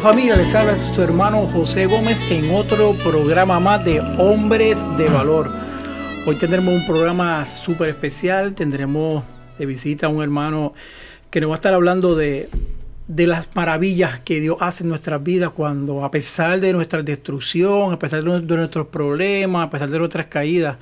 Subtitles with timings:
[0.00, 5.52] Familia, les habla su hermano José Gómez en otro programa más de Hombres de Valor.
[6.26, 9.24] Hoy tendremos un programa súper especial, tendremos
[9.56, 10.74] de visita a un hermano
[11.30, 12.48] que nos va a estar hablando de,
[13.06, 17.92] de las maravillas que Dios hace en nuestras vidas cuando a pesar de nuestra destrucción,
[17.92, 20.76] a pesar de, de nuestros problemas, a pesar de nuestras caídas,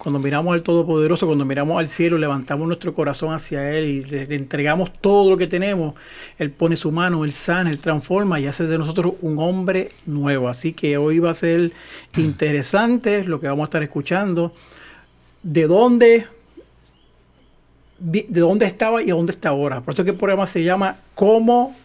[0.00, 4.34] cuando miramos al Todopoderoso, cuando miramos al cielo, levantamos nuestro corazón hacia Él y le,
[4.34, 5.94] entregamos todo lo que tenemos,
[6.38, 10.48] Él pone su mano, Él sana, Él transforma y hace de nosotros un hombre nuevo.
[10.48, 11.72] Así que hoy va a ser
[12.16, 14.54] interesante lo que vamos a estar escuchando.
[15.42, 16.26] De dónde,
[17.98, 19.82] de dónde estaba y a dónde está ahora.
[19.82, 21.76] Por eso que el programa se llama ¿Cómo?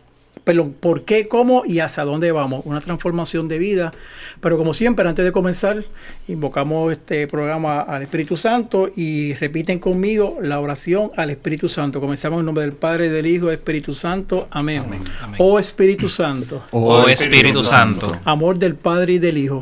[0.43, 2.61] Perdón, ¿por qué, cómo y hacia dónde vamos?
[2.65, 3.93] Una transformación de vida.
[4.41, 5.83] Pero como siempre, antes de comenzar,
[6.27, 11.99] invocamos este programa al Espíritu Santo y repiten conmigo la oración al Espíritu Santo.
[11.99, 14.47] Comenzamos en nombre del Padre, del Hijo, del Espíritu Santo.
[14.51, 14.83] Amén.
[14.85, 15.01] Amén.
[15.39, 19.61] Oh Espíritu Santo, Oh Espíritu Santo, amor del Padre y del Hijo,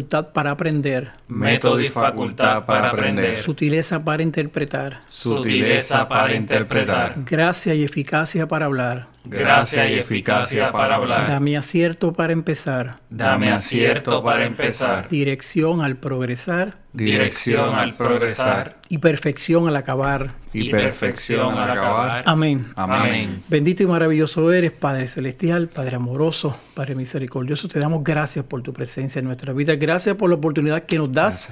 [0.03, 7.83] para aprender, método y facultad para aprender, sutileza para interpretar, sutileza para interpretar, gracia y
[7.83, 9.07] eficacia para hablar.
[9.23, 11.27] Gracia y eficacia para hablar.
[11.27, 18.97] Dame acierto para empezar, Dame acierto para empezar, dirección al progresar dirección al progresar y
[18.97, 20.33] perfección al acabar.
[20.53, 22.23] y perfección al acabar.
[22.25, 22.67] Amén.
[22.75, 23.43] Amén.
[23.47, 27.67] Bendito y maravilloso eres, Padre Celestial, Padre amoroso, Padre misericordioso.
[27.67, 29.75] Te damos gracias por tu presencia en nuestra vida.
[29.75, 31.47] Gracias por la oportunidad que nos das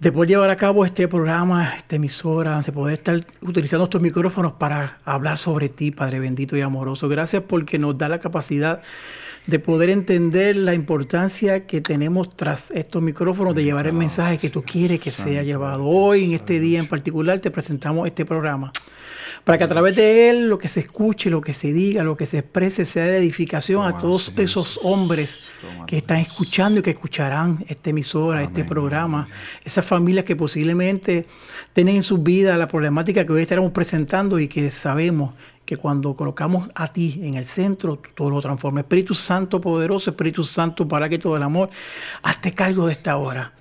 [0.00, 4.52] de poder llevar a cabo este programa, esta emisora, de poder estar utilizando estos micrófonos
[4.52, 7.06] para hablar sobre ti, Padre bendito y amoroso.
[7.06, 8.80] Gracias porque nos da la capacidad
[9.46, 14.48] de poder entender la importancia que tenemos tras estos micrófonos, de llevar el mensaje que
[14.48, 15.84] tú quieres que sea llevado.
[15.84, 18.72] Hoy, en este día en particular, te presentamos este programa
[19.44, 22.16] para que a través de él lo que se escuche, lo que se diga, lo
[22.16, 25.40] que se exprese sea de edificación a todos esos hombres
[25.86, 29.28] que están escuchando y que escucharán esta emisora, este programa,
[29.64, 31.26] esas familias que posiblemente
[31.72, 35.34] tienen en sus vidas la problemática que hoy estaremos presentando y que sabemos
[35.64, 38.80] que cuando colocamos a ti en el centro, tú todo lo transforma.
[38.80, 41.70] Espíritu Santo poderoso, Espíritu Santo para que todo el amor,
[42.22, 43.52] hazte cargo de esta hora.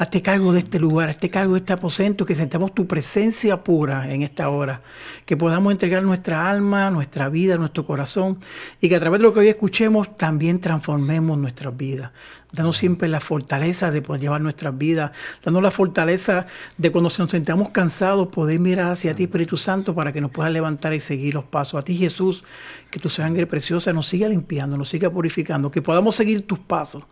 [0.00, 4.14] Hazte cargo de este lugar, hazte cargo de este aposento, que sentamos tu presencia pura
[4.14, 4.80] en esta hora,
[5.26, 8.38] que podamos entregar nuestra alma, nuestra vida, nuestro corazón,
[8.80, 12.12] y que a través de lo que hoy escuchemos también transformemos nuestras vidas.
[12.52, 15.10] Danos siempre la fortaleza de poder llevar nuestras vidas,
[15.44, 20.12] danos la fortaleza de cuando nos sentamos cansados, poder mirar hacia ti, Espíritu Santo, para
[20.12, 21.76] que nos puedas levantar y seguir los pasos.
[21.76, 22.44] A ti, Jesús,
[22.92, 27.02] que tu sangre preciosa nos siga limpiando, nos siga purificando, que podamos seguir tus pasos.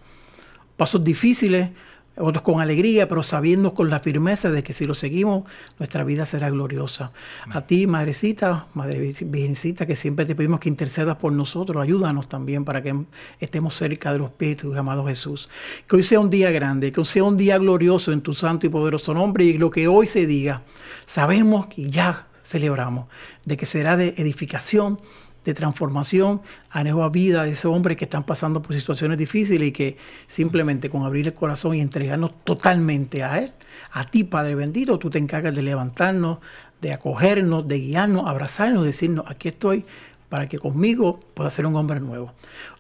[0.76, 1.70] Pasos difíciles,
[2.18, 5.44] otros con alegría, pero sabiendo con la firmeza de que si lo seguimos,
[5.78, 7.12] nuestra vida será gloriosa.
[7.50, 12.64] A ti, Madrecita, Madre Virgencita, que siempre te pedimos que intercedas por nosotros, ayúdanos también
[12.64, 12.94] para que
[13.40, 15.48] estemos cerca de los pies de tu amado Jesús.
[15.86, 18.66] Que hoy sea un día grande, que hoy sea un día glorioso en tu santo
[18.66, 20.62] y poderoso nombre y lo que hoy se diga,
[21.06, 23.06] sabemos y ya celebramos
[23.44, 25.00] de que será de edificación,
[25.46, 29.72] de transformación a nueva vida de esos hombres que están pasando por situaciones difíciles y
[29.72, 29.96] que
[30.26, 33.52] simplemente con abrir el corazón y entregarnos totalmente a Él,
[33.92, 36.38] a ti Padre bendito, tú te encargas de levantarnos,
[36.80, 39.84] de acogernos, de guiarnos, abrazarnos, decirnos, aquí estoy
[40.28, 42.32] para que conmigo pueda ser un hombre nuevo.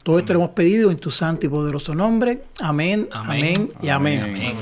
[0.02, 2.42] Todo esto lo hemos pedido en tu santo y poderoso nombre.
[2.60, 3.68] Amén, amén, Amén.
[3.80, 4.20] y amén.
[4.22, 4.56] Amén.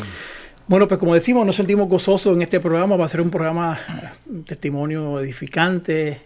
[0.67, 2.97] Bueno, pues como decimos, nos sentimos gozosos en este programa.
[2.97, 6.21] Va a ser un programa, eh, un testimonio edificante,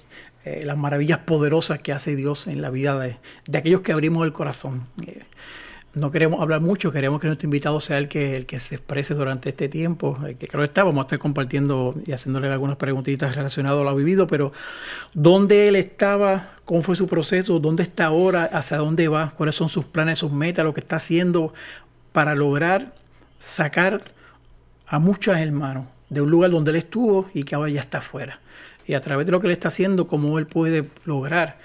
[0.49, 3.17] eh, las maravillas poderosas que hace Dios en la vida de,
[3.47, 4.87] de aquellos que abrimos el corazón.
[5.07, 5.23] Eh,
[5.95, 9.15] no queremos hablar mucho, queremos que nuestro invitado sea el que, el que se exprese
[9.15, 13.35] durante este tiempo, el que creo está, vamos a estar compartiendo y haciéndole algunas preguntitas
[13.35, 14.53] relacionadas a lo vivido, pero
[15.15, 16.51] ¿dónde él estaba?
[16.65, 17.59] ¿Cómo fue su proceso?
[17.59, 18.45] ¿Dónde está ahora?
[18.45, 19.33] ¿Hacia dónde va?
[19.37, 20.65] ¿Cuáles son sus planes, sus metas?
[20.65, 21.53] Lo que está haciendo
[22.13, 22.95] para lograr
[23.39, 24.03] sacar
[24.87, 28.41] a muchos hermanos de un lugar donde él estuvo y que ahora ya está afuera.
[28.89, 31.59] Y a través de lo que él está haciendo, cómo él puede lograr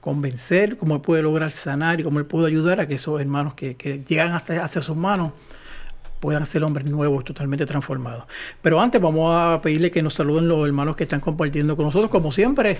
[0.00, 3.54] convencer, cómo él puede lograr sanar y cómo él puede ayudar a que esos hermanos
[3.54, 3.74] que,
[4.06, 5.32] llegan hasta sus manos
[6.20, 8.24] puedan ser hombres nuevos, totalmente transformados.
[8.62, 12.10] Pero antes vamos a pedirle que nos saluden los hermanos que están compartiendo con nosotros,
[12.10, 12.78] como siempre.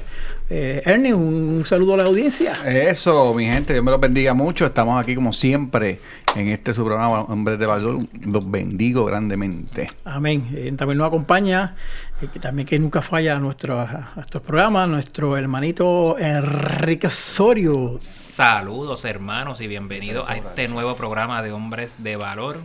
[0.49, 2.55] Eh, Ernie, un, un saludo a la audiencia.
[2.67, 4.67] Eso, mi gente, Dios me los bendiga mucho.
[4.67, 6.00] Estamos aquí como siempre
[6.35, 7.99] en este su programa Hombres de Valor.
[8.25, 9.87] Los bendigo grandemente.
[10.05, 10.49] Amén.
[10.55, 11.77] Eh, también nos acompaña,
[12.21, 17.99] eh, que también que nunca falla a nuestro, a nuestro programa, nuestro hermanito Enrique Osorio.
[18.00, 22.56] Saludos hermanos y bienvenidos a este nuevo programa de Hombres de Valor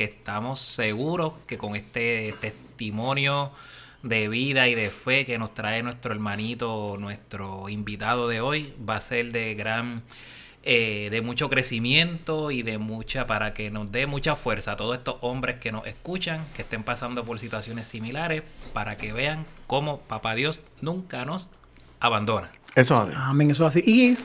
[0.00, 3.50] que estamos seguros que con este testimonio
[4.02, 8.96] de vida y de fe que nos trae nuestro hermanito, nuestro invitado de hoy, va
[8.96, 10.02] a ser de gran,
[10.62, 14.96] eh, de mucho crecimiento y de mucha, para que nos dé mucha fuerza a todos
[14.96, 18.42] estos hombres que nos escuchan, que estén pasando por situaciones similares,
[18.72, 21.50] para que vean cómo Papá Dios nunca nos
[22.00, 22.50] abandona.
[22.74, 23.82] Eso Amén, eso es así.
[23.84, 24.16] Y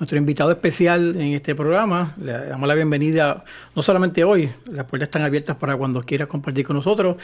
[0.00, 3.44] nuestro invitado especial en este programa, le damos la bienvenida,
[3.76, 7.16] no solamente hoy, las puertas están abiertas para cuando quiera compartir con nosotros,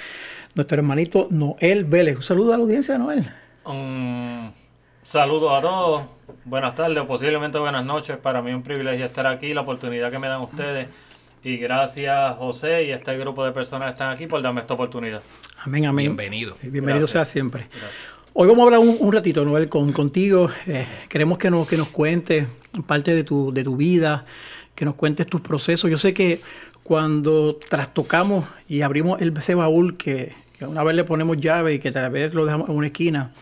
[0.55, 2.17] nuestro hermanito Noel Vélez.
[2.17, 3.25] Un saludo a la audiencia, Noel.
[3.65, 4.53] Un
[5.03, 6.03] saludo a todos,
[6.45, 8.19] buenas tardes o posiblemente buenas noches.
[8.19, 10.89] Para mí es un privilegio estar aquí, la oportunidad que me dan ustedes.
[11.43, 14.75] Y gracias José y a este grupo de personas que están aquí por darme esta
[14.75, 15.23] oportunidad.
[15.65, 16.15] Amén, amén.
[16.15, 16.55] Bienvenido.
[16.61, 17.11] Sí, bienvenido Gracias.
[17.13, 17.69] sea siempre.
[17.71, 18.17] Gracias.
[18.39, 20.51] Hoy vamos a hablar un, un ratito, Noel, con, contigo.
[20.67, 22.47] Eh, queremos que nos, que nos cuentes
[22.85, 24.25] parte de tu, de tu vida,
[24.75, 25.91] que nos cuentes tus procesos.
[25.91, 26.41] Yo sé que
[26.83, 31.79] cuando trastocamos y abrimos el, ese baúl que, que una vez le ponemos llave y
[31.79, 33.33] que tal vez lo dejamos en una esquina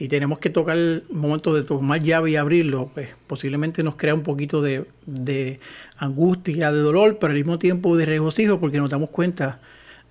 [0.00, 4.14] y tenemos que tocar el momento de tomar llave y abrirlo, pues posiblemente nos crea
[4.14, 5.60] un poquito de, de
[5.98, 9.60] angustia, de dolor, pero al mismo tiempo de regocijo porque nos damos cuenta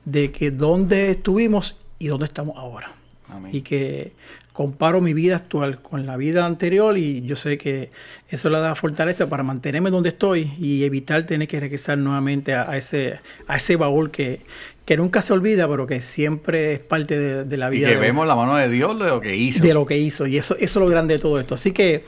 [0.06, 2.92] de que dónde estuvimos y dónde estamos ahora
[3.30, 3.52] Amén.
[3.54, 4.14] y que
[4.60, 7.92] comparo mi vida actual con la vida anterior y yo sé que
[8.28, 12.70] eso le da fortaleza para mantenerme donde estoy y evitar tener que regresar nuevamente a,
[12.70, 14.42] a ese, a ese baúl que,
[14.84, 17.88] que nunca se olvida, pero que siempre es parte de, de la Y vida.
[17.88, 19.64] que de- vemos la mano de Dios de lo que hizo.
[19.64, 20.28] de lo que hizo.
[20.28, 21.56] Y eso, eso es lo grande de todo esto.
[21.56, 22.04] Así que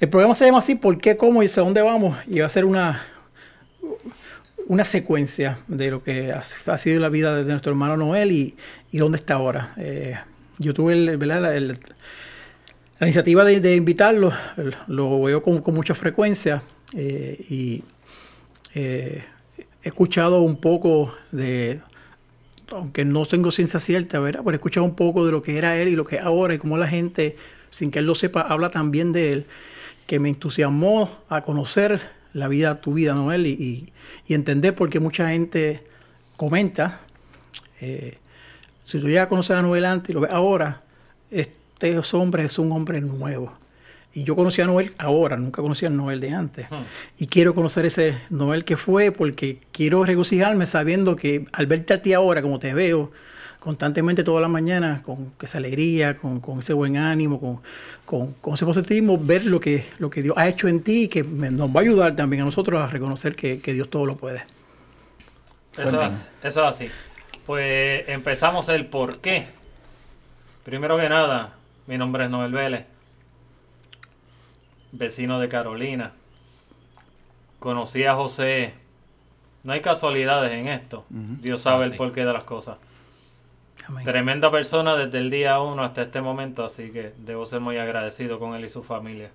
[0.00, 2.18] el programa se llama así, ¿por qué, cómo y hacia dónde vamos?
[2.26, 3.00] Y va a ser una,
[4.66, 8.56] una secuencia de lo que ha, ha sido la vida de nuestro hermano Noel y,
[8.90, 9.72] y dónde está ahora.
[9.76, 10.16] Eh,
[10.58, 10.96] yo tuve.
[10.96, 11.56] La,
[13.00, 14.32] iniciativa de, invitarlo,
[14.86, 16.62] lo veo con, con mucha frecuencia
[16.94, 17.82] eh, y
[18.74, 19.24] eh,
[19.82, 21.80] he escuchado un poco de,
[22.70, 24.42] aunque no tengo ciencia cierta, ¿verdad?
[24.44, 26.54] Pero he escuchado un poco de lo que era él y lo que es ahora
[26.54, 27.36] y cómo la gente,
[27.70, 29.46] sin que él lo sepa, habla también de él,
[30.06, 32.00] que me entusiasmó a conocer
[32.32, 33.92] la vida, tu vida, Noel, y
[34.28, 35.82] entender por qué mucha gente
[36.36, 37.00] comenta.
[37.80, 38.18] eh,
[38.92, 40.82] si tú llegas a conocer a Noel antes y lo ves ahora,
[41.30, 43.52] este hombre es un hombre nuevo.
[44.14, 46.66] Y yo conocí a Noel ahora, nunca conocí a Noel de antes.
[47.18, 52.02] Y quiero conocer ese Noel que fue porque quiero regocijarme sabiendo que al verte a
[52.02, 53.10] ti ahora, como te veo,
[53.58, 57.60] constantemente todas las mañanas, con esa alegría, con, con ese buen ánimo, con,
[58.04, 61.08] con, con ese positivismo, ver lo que, lo que Dios ha hecho en ti y
[61.08, 64.04] que me- nos va a ayudar también a nosotros a reconocer que, que Dios todo
[64.04, 64.42] lo puede.
[65.78, 66.88] Eso es, eso es así.
[67.46, 69.46] Pues empezamos el por qué.
[70.64, 71.54] Primero que nada,
[71.86, 72.86] mi nombre es Noel Vélez,
[74.92, 76.12] vecino de Carolina.
[77.58, 78.74] Conocí a José.
[79.64, 81.04] No hay casualidades en esto.
[81.08, 81.98] Dios sabe Ah, el sí.
[81.98, 82.78] porqué de las cosas.
[83.86, 84.04] Amén.
[84.04, 88.38] Tremenda persona desde el día uno hasta este momento, así que debo ser muy agradecido
[88.38, 89.30] con él y su familia.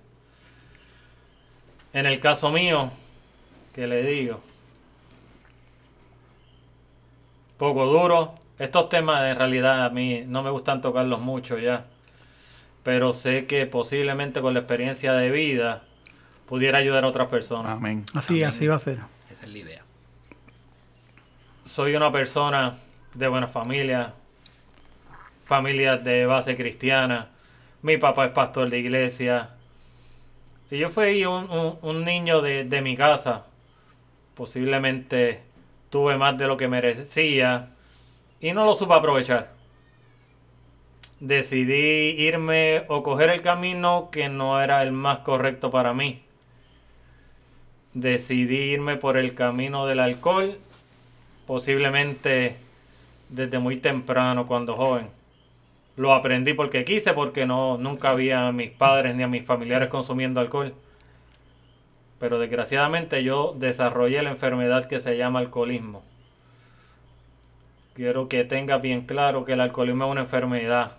[1.92, 2.90] En el caso mío,
[3.74, 4.40] que le digo,
[7.58, 8.34] poco duro.
[8.58, 11.84] Estos temas en realidad a mí no me gustan tocarlos mucho ya,
[12.82, 15.82] pero sé que posiblemente con la experiencia de vida
[16.46, 17.76] pudiera ayudar a otras personas.
[17.76, 18.04] Amén.
[18.14, 18.48] Así, Amén.
[18.48, 18.98] así va a ser.
[19.30, 19.82] Esa es la idea.
[21.64, 22.76] soy una persona
[23.14, 24.14] de buena familia,
[25.44, 27.28] familia de base cristiana.
[27.82, 29.50] Mi papá es pastor de iglesia.
[30.70, 33.44] Y yo fui un, un- un niño de, de mi casa.
[34.34, 35.42] Posiblemente
[35.90, 37.70] tuve más de lo que merecía
[38.40, 39.52] y no lo supe aprovechar.
[41.20, 46.22] Decidí irme o coger el camino que no era el más correcto para mí.
[47.94, 50.58] decidí irme por el camino del alcohol,
[51.46, 52.56] posiblemente
[53.28, 55.08] desde muy temprano, cuando joven.
[55.96, 59.88] Lo aprendí porque quise, porque no, nunca había a mis padres ni a mis familiares
[59.88, 60.74] consumiendo alcohol.
[62.18, 66.02] Pero desgraciadamente yo desarrollé la enfermedad que se llama alcoholismo.
[67.94, 70.92] Quiero que tenga bien claro que el alcoholismo es una enfermedad.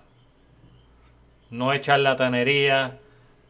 [1.50, 2.98] No es charlatanería,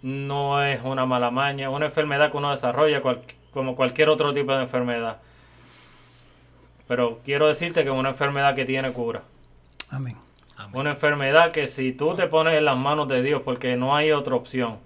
[0.02, 3.02] no es una mala maña, es una enfermedad que uno desarrolla
[3.52, 5.18] como cualquier otro tipo de enfermedad.
[6.88, 9.22] Pero quiero decirte que es una enfermedad que tiene cura.
[9.92, 10.18] Amén.
[10.74, 14.12] Una enfermedad que si tú te pones en las manos de Dios, porque no hay
[14.12, 14.78] otra opción,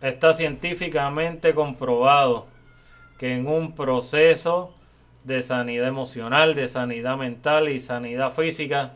[0.00, 2.46] está científicamente comprobado
[3.18, 4.74] que en un proceso
[5.24, 8.94] de sanidad emocional, de sanidad mental y sanidad física,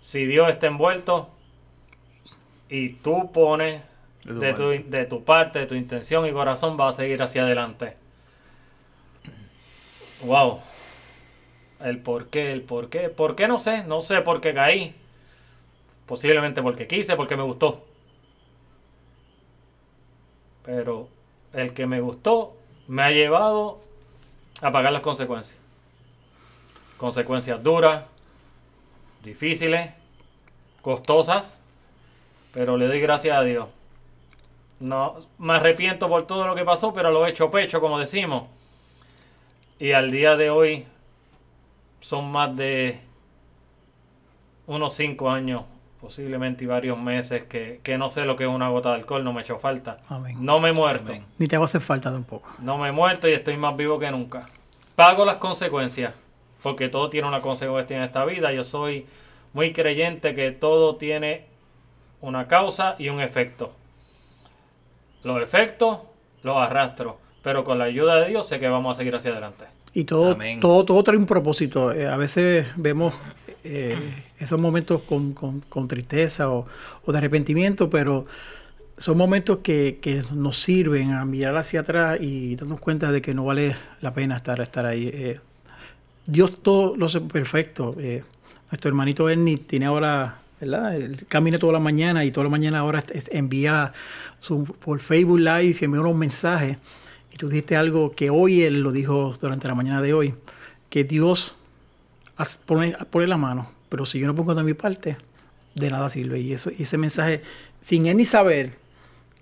[0.00, 1.28] si Dios está envuelto
[2.68, 3.82] y tú pones
[4.24, 7.96] de tu, de tu, parte, de tu intención y corazón, vas a seguir hacia adelante.
[10.24, 10.60] Wow.
[11.80, 13.08] El por qué, el por qué.
[13.08, 13.84] ¿Por qué no sé?
[13.84, 14.94] No sé por qué caí.
[16.06, 17.85] Posiblemente porque quise, porque me gustó.
[20.66, 21.08] Pero
[21.54, 22.54] el que me gustó
[22.88, 23.80] me ha llevado
[24.60, 25.56] a pagar las consecuencias.
[26.98, 28.04] Consecuencias duras,
[29.22, 29.90] difíciles,
[30.82, 31.60] costosas,
[32.52, 33.68] pero le doy gracias a Dios.
[34.80, 38.44] No me arrepiento por todo lo que pasó, pero lo he hecho pecho, como decimos.
[39.78, 40.86] Y al día de hoy
[42.00, 43.00] son más de
[44.66, 45.64] unos cinco años,
[46.00, 49.32] posiblemente y varios meses, que, no sé lo que es una gota de alcohol, no
[49.32, 49.96] me he hecho falta.
[50.38, 51.12] No me he muerto.
[51.38, 52.48] Ni te va a hacer falta tampoco.
[52.60, 54.48] No me he muerto y estoy más vivo que nunca.
[54.94, 56.14] Pago las consecuencias,
[56.62, 58.52] porque todo tiene una consecuencia en esta vida.
[58.52, 59.06] Yo soy
[59.52, 61.46] muy creyente que todo tiene
[62.20, 63.72] una causa y un efecto.
[65.22, 65.98] Los efectos
[66.42, 69.64] los arrastro, pero con la ayuda de Dios sé que vamos a seguir hacia adelante.
[69.92, 71.90] Y todo, todo, todo trae un propósito.
[71.90, 73.14] Eh, a veces vemos
[73.64, 76.66] eh, esos momentos con, con, tristeza o,
[77.06, 78.26] de arrepentimiento, pero
[78.98, 83.34] son momentos que, que, nos sirven a mirar hacia atrás y darnos cuenta de que
[83.34, 85.10] no vale la pena estar, estar ahí.
[85.12, 85.40] Eh,
[86.26, 87.94] Dios todo lo hace perfecto.
[88.70, 90.96] nuestro hermanito Ernie tiene ahora ¿verdad?
[90.96, 93.92] Él camina toda la mañana y toda la mañana ahora envía
[94.40, 96.78] su, por Facebook Live y envía unos mensajes.
[97.32, 100.34] Y tú dijiste algo que hoy él lo dijo durante la mañana de hoy,
[100.88, 101.54] que Dios
[102.64, 105.16] pone, pone la mano, pero si yo no pongo de mi parte,
[105.74, 106.40] de nada sirve.
[106.40, 107.42] Y, eso, y ese mensaje,
[107.80, 108.72] sin él ni saber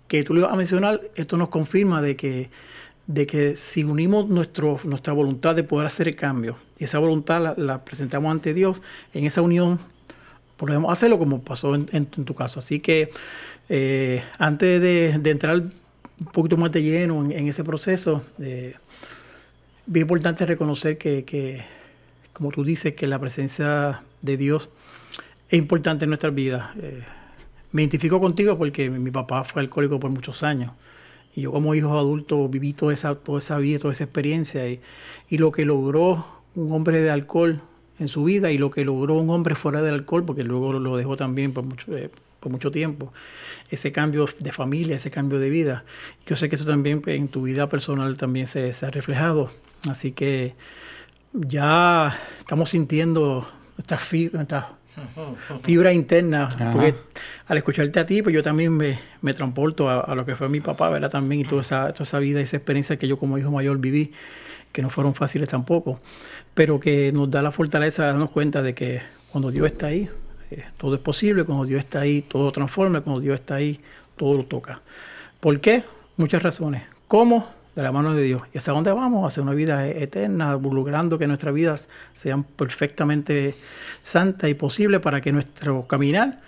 [0.08, 2.50] que tú le ibas a mencionar, esto nos confirma de que,
[3.06, 7.42] de que si unimos nuestro, nuestra voluntad de poder hacer el cambio, y esa voluntad
[7.42, 8.82] la, la presentamos ante Dios,
[9.12, 9.78] en esa unión
[10.56, 12.60] podemos hacerlo como pasó en, tu caso.
[12.60, 13.10] Así que
[13.68, 18.74] eh, antes de, entrar un poquito más de lleno en, ese proceso, eh,
[19.86, 21.64] bien importante reconocer que,
[22.34, 24.68] como tú dices, que la presencia de Dios
[25.48, 26.76] es importante en nuestras vidas.
[26.76, 27.02] Eh,
[27.72, 30.72] me identifico contigo porque mi papá fue alcohólico por muchos años.
[31.34, 34.68] Y yo como hijo adulto viví toda esa, toda esa vida, toda esa experiencia.
[34.68, 34.80] Y,
[35.30, 37.62] y lo que logró un hombre de alcohol
[37.98, 40.96] en su vida y lo que logró un hombre fuera del alcohol, porque luego lo
[40.96, 42.10] dejó también por mucho, eh,
[42.40, 43.12] por mucho tiempo,
[43.70, 45.84] ese cambio de familia, ese cambio de vida.
[46.26, 49.50] Yo sé que eso también en tu vida personal también se, ha reflejado,
[49.88, 50.54] así que
[51.34, 54.46] ya estamos sintiendo nuestra fibra,
[55.62, 56.94] fibra interna, porque
[57.48, 60.60] al escucharte a ti, pues yo también me, me transporto a, lo que fue mi
[60.60, 61.10] papá, ¿verdad?
[61.10, 64.12] También y toda esa, toda esa vida, esa experiencia que yo como hijo mayor viví
[64.72, 66.00] que no fueron fáciles tampoco,
[66.52, 70.08] pero que nos da la fortaleza de darnos cuenta de que cuando Dios está ahí,
[70.50, 73.80] eh, todo es posible, cuando Dios está ahí, todo transforma, cuando Dios está ahí,
[74.16, 74.82] todo lo toca.
[75.38, 75.84] ¿Por qué?
[76.16, 76.82] Muchas razones.
[77.06, 77.48] ¿Cómo?
[77.74, 78.42] De la mano de Dios.
[78.52, 79.26] ¿Y hacia dónde vamos?
[79.26, 83.56] Hacia una vida eterna, logrando que nuestras vidas sean perfectamente
[84.00, 86.38] santas y posibles para que nuestro caminar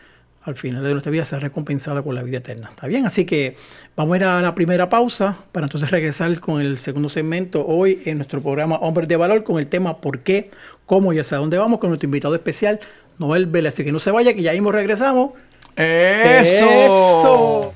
[0.47, 2.69] al final de nuestra vida sea recompensada con la vida eterna.
[2.71, 3.05] ¿Está bien?
[3.05, 3.57] Así que
[3.97, 8.01] vamos a ir a la primera pausa para entonces regresar con el segundo segmento hoy
[8.05, 10.51] en nuestro programa Hombres de Valor con el tema ¿Por qué?
[10.87, 11.13] ¿Cómo?
[11.13, 12.79] y hacia dónde vamos con nuestro invitado especial,
[13.19, 13.75] Noel Vélez.
[13.75, 15.33] Así que no se vaya, que ya mismo regresamos.
[15.75, 17.76] ¡Eso!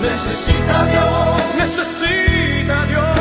[0.00, 1.54] Necesita Dios.
[1.58, 3.17] Necesita Dios.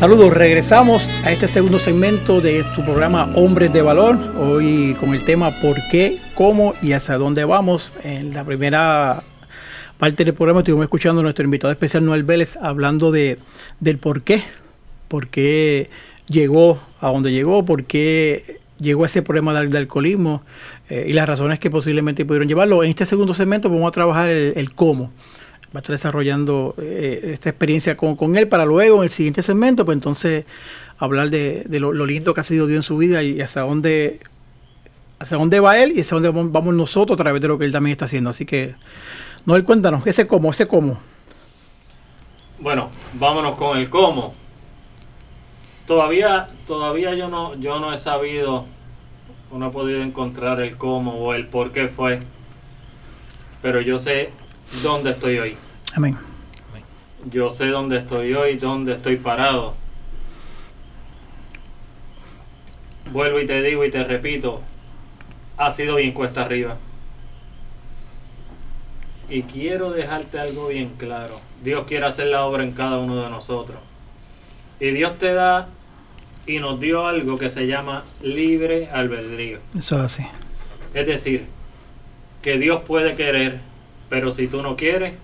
[0.00, 4.16] Saludos, regresamos a este segundo segmento de tu programa Hombres de Valor.
[4.38, 7.92] Hoy con el tema por qué, cómo y hacia dónde vamos.
[8.02, 9.22] En la primera
[9.98, 13.40] parte del programa estuvimos escuchando a nuestro invitado especial Noel Vélez hablando de,
[13.78, 14.42] del por qué,
[15.06, 15.90] por qué
[16.28, 20.42] llegó a donde llegó, por qué llegó ese problema del, del alcoholismo
[20.88, 22.82] eh, y las razones que posiblemente pudieron llevarlo.
[22.82, 25.10] En este segundo segmento vamos a trabajar el cómo.
[25.74, 29.42] Va a estar desarrollando eh, esta experiencia con, con él para luego en el siguiente
[29.42, 30.44] segmento, pues entonces
[30.98, 34.20] hablar de, lo, lo lindo que ha sido Dios en su vida y hacia dónde
[35.20, 37.72] hacia dónde va él y hacia dónde vamos nosotros a través de lo que él
[37.72, 38.30] también está haciendo.
[38.30, 38.74] Así que,
[39.44, 40.98] Noel, cuéntanos, ese cómo, ese cómo.
[42.58, 44.34] Bueno, vámonos con el cómo.
[45.86, 48.64] Todavía, todavía yo no, yo no he sabido,
[49.52, 52.20] no he podido encontrar el cómo o el por qué fue.
[53.60, 54.30] Pero yo sé
[54.82, 55.56] dónde estoy hoy.
[55.94, 56.16] Amén.
[57.30, 59.74] Yo sé dónde estoy hoy, dónde estoy parado.
[63.12, 64.62] Vuelvo y te digo y te repito,
[65.56, 66.78] ha sido bien cuesta arriba.
[69.28, 71.40] Y quiero dejarte algo bien claro.
[71.62, 73.78] Dios quiere hacer la obra en cada uno de nosotros.
[74.80, 75.68] Y Dios te da
[76.46, 79.58] y nos dio algo que se llama libre albedrío.
[79.78, 80.26] Eso es así.
[80.94, 81.46] Es decir,
[82.42, 83.60] que Dios puede querer,
[84.10, 85.14] pero si tú no quieres,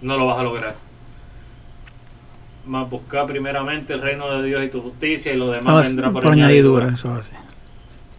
[0.00, 0.76] no lo vas a lograr.
[2.64, 6.10] Más buscar primeramente el reino de Dios y tu justicia y lo demás Ah, vendrá
[6.10, 6.86] por, por añadidura.
[6.86, 7.34] añadidura, eso.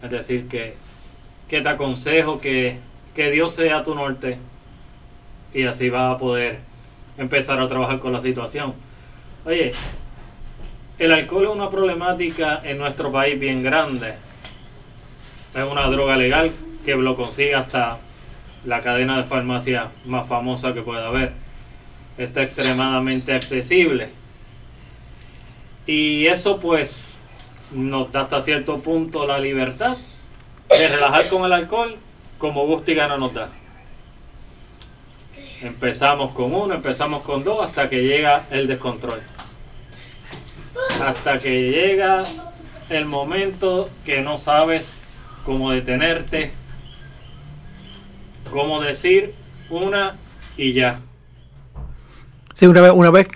[0.02, 0.76] Es decir, que,
[1.48, 2.78] que te aconsejo que,
[3.14, 4.38] que Dios sea tu norte
[5.54, 6.58] y así vas a poder
[7.18, 8.74] empezar a trabajar con la situación.
[9.44, 9.72] Oye,
[10.98, 14.14] el alcohol es una problemática en nuestro país bien grande.
[15.54, 16.50] Es una droga legal
[16.84, 17.98] que lo consigue hasta
[18.64, 21.32] la cadena de farmacia más famosa que pueda haber.
[22.18, 24.10] Está extremadamente accesible.
[25.86, 27.14] Y eso pues
[27.72, 29.96] nos da hasta cierto punto la libertad
[30.68, 31.96] de relajar con el alcohol
[32.38, 33.50] como gusto y gana nos da.
[35.62, 39.20] Empezamos con uno, empezamos con dos, hasta que llega el descontrol.
[41.02, 42.22] Hasta que llega
[42.88, 44.96] el momento que no sabes
[45.44, 46.52] cómo detenerte,
[48.50, 49.34] cómo decir
[49.70, 50.16] una
[50.56, 51.00] y ya.
[52.54, 53.28] Sí, una vez, una vez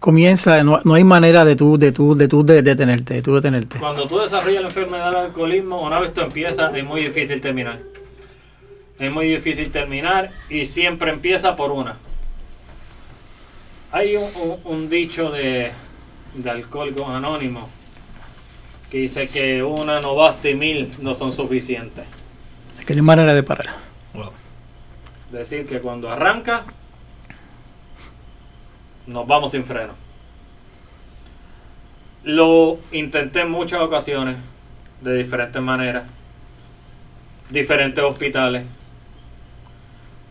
[0.00, 3.34] comienza, no, no hay manera de tú, de tú, de tú de, detenerte, de tú
[3.34, 3.78] detenerte.
[3.78, 7.78] Cuando tú desarrollas la enfermedad del alcoholismo, una vez tú empiezas, es muy difícil terminar.
[8.98, 11.96] Es muy difícil terminar y siempre empieza por una.
[13.92, 15.70] Hay un, un- un dicho de,
[16.34, 17.64] de Alcohólicos Anónimos
[18.90, 22.04] que dice que una no basta y mil no son suficientes.
[22.78, 23.76] Es que no hay manera de parar.
[25.30, 26.64] Decir, que cuando arranca,
[29.06, 29.92] nos vamos sin freno.
[32.24, 34.36] Lo intenté en muchas ocasiones,
[35.00, 36.04] de diferentes maneras,
[37.50, 38.64] diferentes hospitales,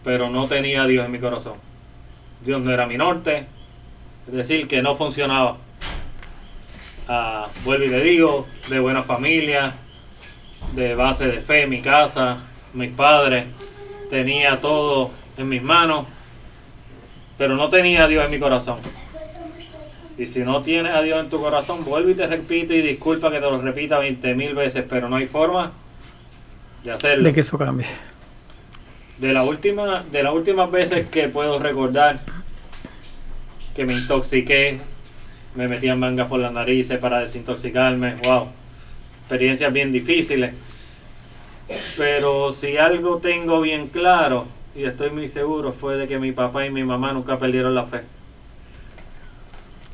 [0.04, 1.56] pero no tenía a Dios en mi corazón.
[2.46, 3.46] Dios no era mi norte,
[4.28, 5.58] es decir, que no funcionaba.
[7.08, 9.74] Ah, vuelvo y le digo, de buena familia,
[10.74, 12.40] de base de fe, mi casa,
[12.74, 13.46] mis padres,
[14.10, 16.06] tenía todo en mis manos,
[17.38, 18.78] pero no tenía a Dios en mi corazón.
[20.18, 23.30] Y si no tienes a Dios en tu corazón, vuelvo y te repito y disculpa
[23.30, 25.74] que te lo repita 20 mil veces, pero no hay forma
[26.84, 27.24] de hacerlo.
[27.24, 27.86] De que eso cambie.
[29.20, 32.20] De la última, de las últimas veces que puedo recordar
[33.76, 34.80] que me intoxiqué,
[35.54, 38.48] me metían mangas por las narices para desintoxicarme, wow,
[39.20, 40.54] experiencias bien difíciles.
[41.98, 46.66] Pero si algo tengo bien claro, y estoy muy seguro, fue de que mi papá
[46.66, 48.02] y mi mamá nunca perdieron la fe.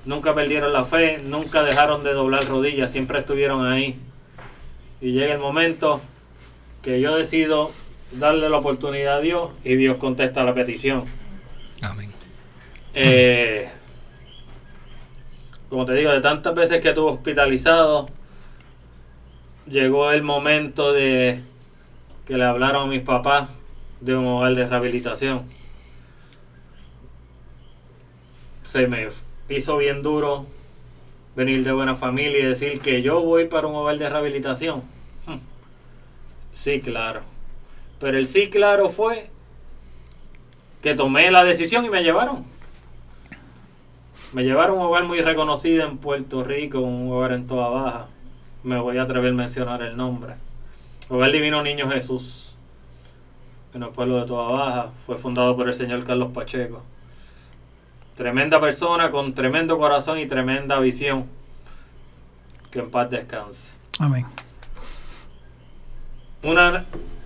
[0.06, 3.98] Nunca perdieron la fe, nunca dejaron de doblar rodillas, siempre estuvieron ahí.
[5.00, 6.02] Y llega el momento
[6.82, 7.72] que yo decido
[8.12, 11.06] darle la oportunidad a Dios y Dios contesta la petición.
[11.82, 12.12] Amén.
[12.94, 13.70] Eh,
[15.70, 18.10] como te digo, de tantas veces que estuve hospitalizado,
[19.66, 21.42] llegó el momento de
[22.26, 23.50] que le hablaron mis papás
[24.00, 25.44] de un hogar de rehabilitación.
[28.64, 29.10] Se me
[29.50, 30.46] hizo bien duro
[31.36, 34.84] venir de buena familia y decir que yo voy para un hogar de rehabilitación.
[35.26, 35.40] Hmm.
[36.54, 37.22] Sí, claro.
[38.00, 39.30] Pero el sí, claro fue
[40.82, 42.46] que tomé la decisión y me llevaron.
[44.34, 48.08] Me llevaron a un hogar muy reconocido en Puerto Rico, un hogar en Toa Baja.
[48.64, 50.34] Me voy a atrever a mencionar el nombre.
[51.10, 52.56] Hogar Divino Niño Jesús,
[53.74, 56.82] en el pueblo de Toda Baja, fue fundado por el señor Carlos Pacheco.
[58.16, 61.26] Tremenda persona con tremendo corazón y tremenda visión.
[62.72, 63.74] Que en paz descanse.
[64.00, 64.26] Amén.
[66.42, 66.86] Una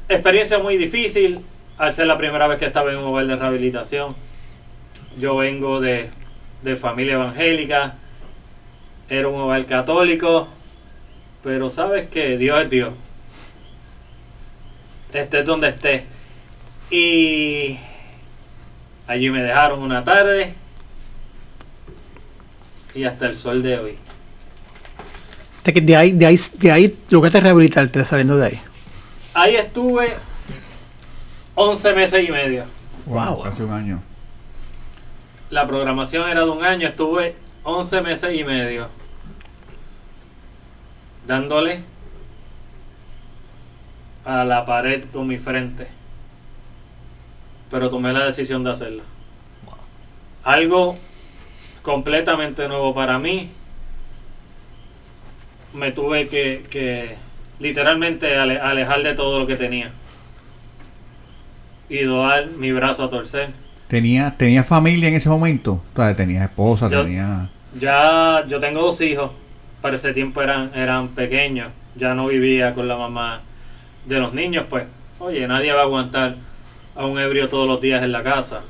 [0.09, 1.41] experiencia muy difícil
[1.77, 4.15] al ser la primera vez que estaba en un hogar de rehabilitación.
[5.19, 6.09] Yo vengo de,
[6.63, 7.95] de familia evangélica,
[9.09, 10.47] era un hogar católico,
[11.43, 12.93] pero sabes que Dios es Dios.
[15.13, 16.03] Estés donde estés.
[16.89, 17.77] Y
[19.07, 20.53] allí me dejaron una tarde
[22.93, 23.97] y hasta el sol de hoy.
[25.63, 28.59] De, ahí, de ahí, de ahí lograste rehabilitarte saliendo de ahí.
[29.33, 30.15] Ahí estuve
[31.55, 32.63] 11 meses y medio.
[33.05, 33.43] Wow.
[33.43, 34.01] Casi un año.
[35.49, 38.89] La programación era de un año, estuve 11 meses y medio
[41.27, 41.81] dándole
[44.27, 45.87] a la pared con mi frente.
[47.71, 49.03] Pero tomé la decisión de hacerlo.
[50.43, 50.97] Algo
[51.81, 53.49] completamente nuevo para mí.
[55.73, 57.15] Me tuve que, que
[57.59, 59.91] literalmente ale- alejar de todo lo que tenía.
[61.89, 63.49] Y doar mi brazo a torcer.
[63.87, 65.81] ¿Tenía, ¿Tenía familia en ese momento?
[65.93, 67.49] O sea, tenía esposa, Yo- tenía...
[67.79, 69.31] Ya yo tengo dos hijos.
[69.81, 71.69] Para ese tiempo eran, eran pequeños.
[71.95, 73.41] Ya no vivía con la mamá
[74.07, 74.85] de los niños, pues.
[75.19, 76.35] Oye, nadie va a aguantar
[76.95, 78.61] a un ebrio todos los días en la casa.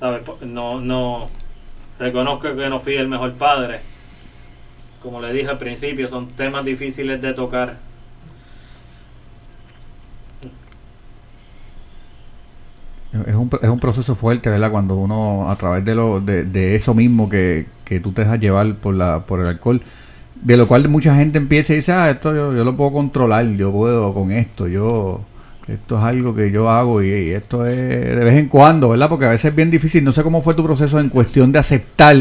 [0.00, 0.22] ¿Sabes?
[0.42, 1.30] No, no.
[1.98, 3.80] Reconozco que no fui el mejor padre.
[5.02, 7.76] Como le dije al principio, son temas difíciles de tocar.
[13.26, 14.70] Es un, es un proceso fuerte, ¿verdad?
[14.70, 18.40] Cuando uno, a través de, lo, de, de eso mismo que, que tú te dejas
[18.40, 19.82] llevar por, la, por el alcohol,
[20.42, 23.46] de lo cual mucha gente empieza y dice, ah, esto yo, yo lo puedo controlar,
[23.54, 25.20] yo puedo con esto, yo,
[25.68, 29.08] esto es algo que yo hago y, y esto es de vez en cuando, ¿verdad?
[29.08, 31.60] Porque a veces es bien difícil, no sé cómo fue tu proceso en cuestión de
[31.60, 32.16] aceptar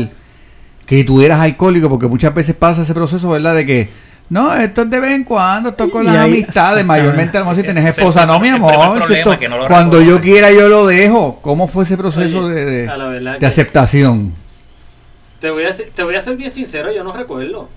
[0.85, 3.55] que tú eras alcohólico, porque muchas veces pasa ese proceso, ¿verdad?
[3.55, 3.89] De que,
[4.29, 7.37] no, esto es de vez en cuando, esto es con Y las ahí- amistades, mayormente
[7.37, 9.35] a lo mejor si Ese- tenés ese es el esposa, no, mi amor, si esto-
[9.49, 11.39] no cuando yo quiera yo lo dejo.
[11.41, 14.33] ¿Cómo fue ese proceso Oye, de, de- aceptación?
[15.39, 17.67] Te voy, a ser, te voy a ser bien sincero, yo no recuerdo.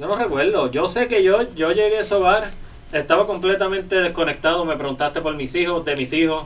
[0.00, 0.70] Yo no recuerdo.
[0.70, 2.50] Yo sé que yo, yo llegué a ese hogar,
[2.92, 4.64] estaba completamente desconectado.
[4.64, 6.44] Me preguntaste por mis hijos, de mis hijos.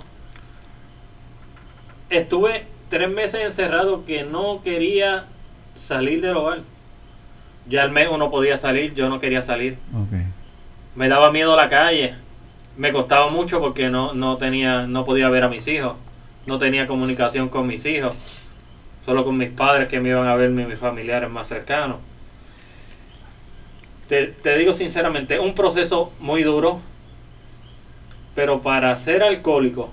[2.11, 5.25] Estuve tres meses encerrado que no quería
[5.77, 6.61] salir del hogar.
[7.69, 9.79] Ya al mes uno podía salir, yo no quería salir.
[9.95, 10.19] Ok.
[10.97, 12.15] Me daba miedo la calle.
[12.77, 15.95] Me costaba mucho porque no, no tenía, no podía ver a mis hijos.
[16.47, 18.15] No tenía comunicación con mis hijos.
[19.07, 21.99] Solo con mis padres que me iban a ver mi- mis familiares más cercanos.
[24.09, 26.81] Te, te digo sinceramente, un proceso muy duro.
[28.35, 29.91] Pero para ser alcohólico,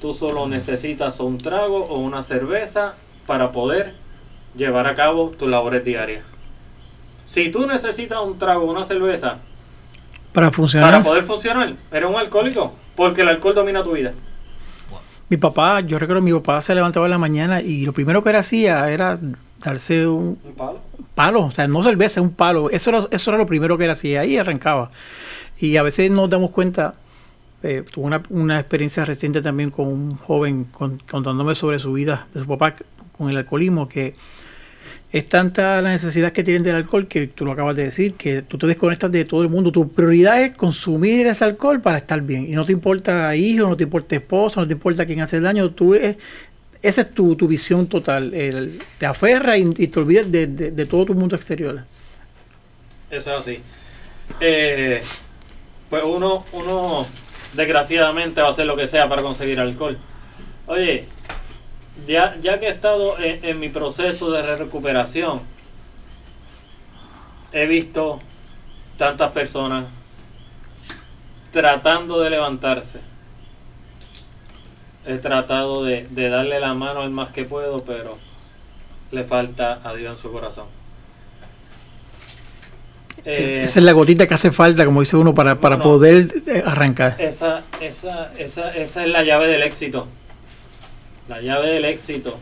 [0.00, 2.94] tú solo necesitas un trago o una cerveza
[3.26, 3.94] para poder
[4.56, 6.22] llevar a cabo tus labores diarias.
[7.24, 9.38] Si tú necesitas un trago o una cerveza
[10.32, 10.90] Para funcionar.
[10.90, 14.10] para poder funcionar, eres un alcohólico, porque el alcohol domina tu vida.
[15.28, 18.30] Mi papá, yo recuerdo mi papá se levantaba en la mañana y lo primero que
[18.30, 19.18] él hacía era
[19.64, 20.80] darse un Un palo.
[21.14, 22.70] palo, o sea, no cerveza, un palo.
[22.70, 24.90] Eso era, eso era lo primero que él hacía, ahí arrancaba.
[25.58, 26.94] Y a veces nos damos cuenta,
[27.62, 32.26] eh, tuve una, una experiencia reciente también con un joven con- contándome sobre su vida
[32.32, 32.74] de su papá
[33.16, 34.14] con el alcoholismo, que
[35.12, 38.42] es tanta la necesidad que tienen del alcohol que tú lo acabas de decir, que
[38.42, 39.72] tú te desconectas de todo el mundo.
[39.72, 42.46] Tu prioridad es consumir ese alcohol para estar bien.
[42.48, 45.68] Y no te importa hijo, no te importa esposa, no te importa quién hace daño.
[45.70, 46.16] Tú es,
[46.82, 48.34] esa es tu, tu visión total.
[48.34, 51.82] El- te aferra y, te olvidas de, de- todo tu mundo exterior.
[53.10, 53.60] Eso es así.
[54.40, 55.02] Eh,
[55.88, 57.06] pues uno, uno
[57.54, 59.98] desgraciadamente va a hacer lo que sea para conseguir alcohol.
[60.66, 61.04] Oye,
[62.06, 65.40] ya, ya que he estado en mi proceso de recuperación,
[67.52, 68.20] he visto
[68.96, 69.86] tantas personas
[71.50, 73.00] tratando de levantarse.
[75.06, 78.18] He tratado de, de darle la mano al más que puedo, pero
[79.10, 80.66] le falta a Dios en su corazón.
[83.24, 86.62] Eh, Esa es la gotita que hace falta, como dice uno, para, para poder eh,
[86.64, 87.16] arrancar.
[87.18, 90.06] Esa, esa, esa, esa es la llave del éxito.
[91.28, 92.38] La llave del éxito.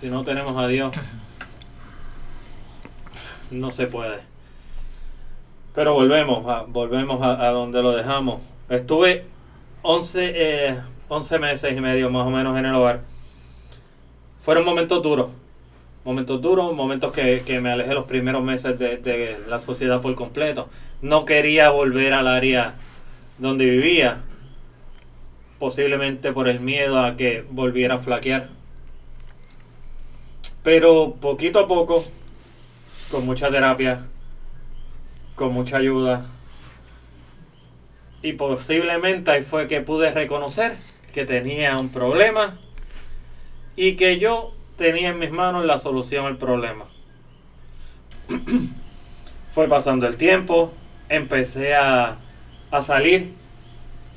[0.00, 0.94] Si no tenemos a Dios,
[3.50, 4.18] no se puede.
[5.74, 8.40] Pero volvemos, a, volvemos a, a donde lo dejamos.
[8.68, 9.24] Estuve
[9.82, 13.02] 11, eh, 11 meses y medio más o menos en el hogar.
[14.42, 15.28] Fueron momentos duros.
[16.04, 20.14] Momentos duros, momentos que, que me alejé los primeros meses de, de la sociedad por
[20.14, 20.68] completo.
[21.02, 22.74] no quería volver al área
[23.38, 24.22] donde vivía,
[25.58, 28.48] posiblemente por el miedo a que volviera a flaquear.
[30.62, 32.04] Pero poquito a poco,
[33.10, 34.06] con mucha terapia,
[35.34, 36.26] con mucha ayuda,
[38.22, 40.76] y posiblemente ahí fue que pude reconocer
[41.16, 42.58] que tenía un problema
[43.74, 46.84] y que yo tenía en mis manos la solución al problema.
[49.54, 50.74] fue pasando el tiempo,
[51.08, 52.16] empecé a,
[52.70, 53.32] a salir,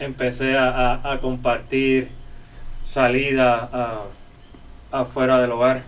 [0.01, 2.09] empecé a, a- compartir
[2.85, 3.69] salida
[4.91, 5.83] afuera del hogar.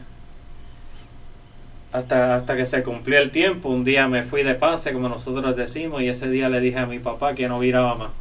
[1.92, 5.58] Hasta, hasta que se cumplió el tiempo, un día me fui de pase, como nosotros
[5.58, 8.12] decimos, y ese día le dije a mi papá que no viraba más,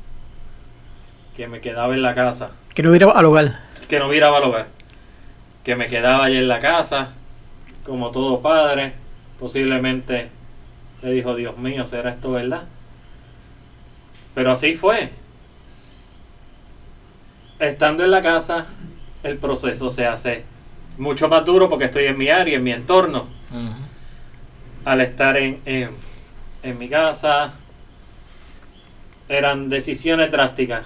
[1.40, 3.60] que me quedaba en la casa, Que no hubiera al hogar.
[3.88, 4.66] que no viraba al hogar,
[5.64, 7.12] que me quedaba allí en la casa,
[7.82, 8.92] como todo padre,
[9.38, 10.28] posiblemente
[11.00, 12.64] le dijo, Dios mío, ¿será esto verdad?
[14.34, 15.08] Pero así fue.
[17.58, 18.66] Estando en la casa,
[19.22, 20.44] el proceso se hace
[20.98, 23.28] mucho más duro porque estoy en mi área, en mi entorno.
[24.84, 25.88] Al estar en, en,
[26.62, 27.54] en mi casa,
[29.30, 30.82] eran decisiones drásticas.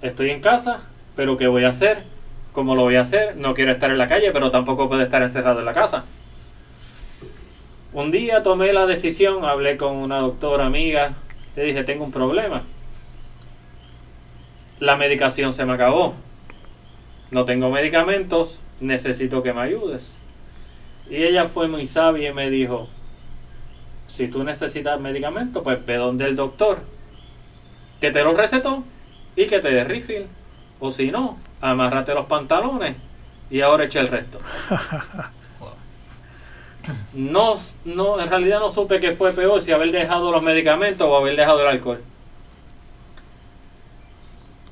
[0.00, 0.82] Estoy en casa,
[1.16, 2.04] pero ¿qué voy a hacer?
[2.52, 3.36] ¿Cómo lo voy a hacer?
[3.36, 6.04] No quiero estar en la calle, pero tampoco puedo estar encerrado en la casa.
[7.92, 11.14] Un día tomé la decisión, hablé con una doctora amiga,
[11.56, 12.62] le dije, tengo un problema.
[14.78, 16.14] La medicación se me acabó.
[17.32, 20.16] No tengo medicamentos, necesito que me ayudes.
[21.10, 22.88] Y ella fue muy sabia y me dijo,
[24.06, 26.82] si tú necesitas medicamentos, pues ve donde el doctor,
[28.00, 28.84] que te lo recetó
[29.38, 30.26] y que te dé refill.
[30.80, 32.96] O si no, amárrate los pantalones
[33.50, 34.40] y ahora echa el resto.
[37.12, 41.18] No, no, en realidad no supe qué fue peor, si haber dejado los medicamentos o
[41.18, 42.00] haber dejado el alcohol.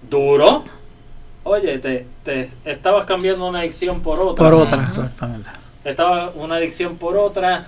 [0.09, 0.65] Duro.
[1.45, 4.43] Oye, te, te estabas cambiando una adicción por otra.
[4.43, 5.51] Por otra, exactamente.
[5.85, 7.67] Estaba una adicción por otra.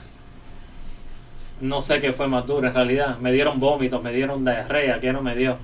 [1.60, 3.18] No sé qué fue más duro en realidad.
[3.18, 5.58] Me dieron vómitos, me dieron diarrea, ¿qué no me dio?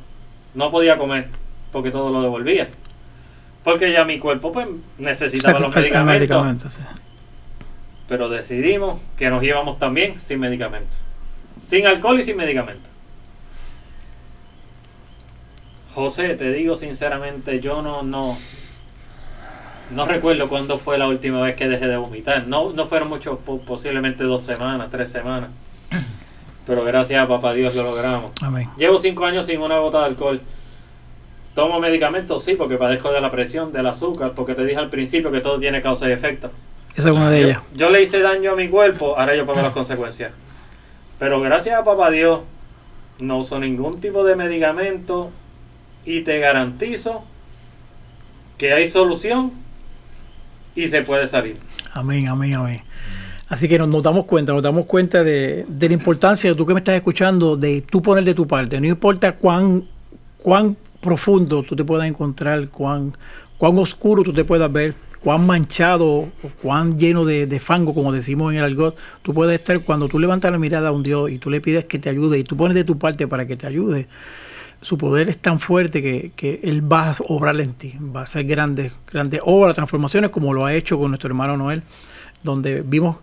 [0.55, 1.29] No podía comer
[1.73, 2.69] porque todo lo devolvía.
[3.65, 4.67] Porque ya mi cuerpo pues
[4.99, 6.73] necesitaba los medicamentos.
[6.75, 6.81] sí.
[8.09, 10.97] Pero decidimos que nos íbamos también sin medicamentos.
[11.63, 12.91] Sin alcohol y sin medicamentos.
[15.95, 18.37] José, te digo sinceramente, yo no, no,
[19.91, 22.47] no recuerdo cuándo fue la última vez que dejé de vomitar.
[22.49, 25.51] No, no fueron muchos, po- posiblemente dos semanas, tres semanas.
[26.67, 28.33] Pero gracias a papá Dios lo logramos.
[28.43, 28.69] Amén.
[28.77, 30.41] Llevo cinco años sin una gota de alcohol.
[31.55, 35.31] Tomo medicamentos, sí, porque padezco de la presión, del azúcar, porque te dije al principio
[35.31, 36.51] que todo tiene causa y efecto.
[36.97, 37.63] Esa es una de Yo, ellas.
[37.75, 40.33] yo le hice daño a mi cuerpo, ahora yo pago las consecuencias.
[41.19, 42.41] Pero gracias a papá Dios,
[43.19, 45.31] no uso ningún tipo de medicamento
[46.05, 47.23] y te garantizo
[48.59, 49.53] que hay solución
[50.75, 51.57] y se puede salir.
[51.93, 52.81] Amén, amén, amén.
[53.55, 56.81] Así que nos, damos cuenta, nos damos cuenta de, la importancia de tú que me
[56.81, 58.81] estás escuchando, de tú poner de tu parte.
[58.81, 59.85] No importa cuán,
[60.43, 63.17] cuán profundo tú te puedas encontrar, cuán,
[63.57, 68.53] cuán oscuro tú te puedas ver, cuán manchado cuán lleno de, de fango, como decimos
[68.53, 71.39] en el argot, tú puedes estar cuando tú levantas la mirada a un Dios y
[71.39, 73.69] tú le pides que te ayude y tú pones de tu parte para que te
[73.69, 74.09] ayude.
[74.83, 78.25] Su poder es tan fuerte que, que Él va a obrar en ti, va a
[78.25, 81.85] hacer grandes, grandes obras, transformaciones, como lo ha hecho con nuestro hermano Noel,
[82.43, 83.19] donde vimos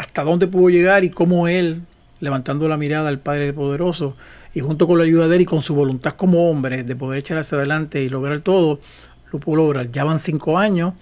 [0.00, 1.82] hasta dónde pudo llegar y cómo Él,
[2.20, 4.16] levantando la mirada al Padre Poderoso,
[4.54, 7.18] y junto con la ayuda de Él y con su voluntad como hombre de poder
[7.18, 8.80] echar hacia adelante y lograr todo,
[9.30, 9.92] lo pudo lograr.
[9.92, 10.94] Ya van cinco años,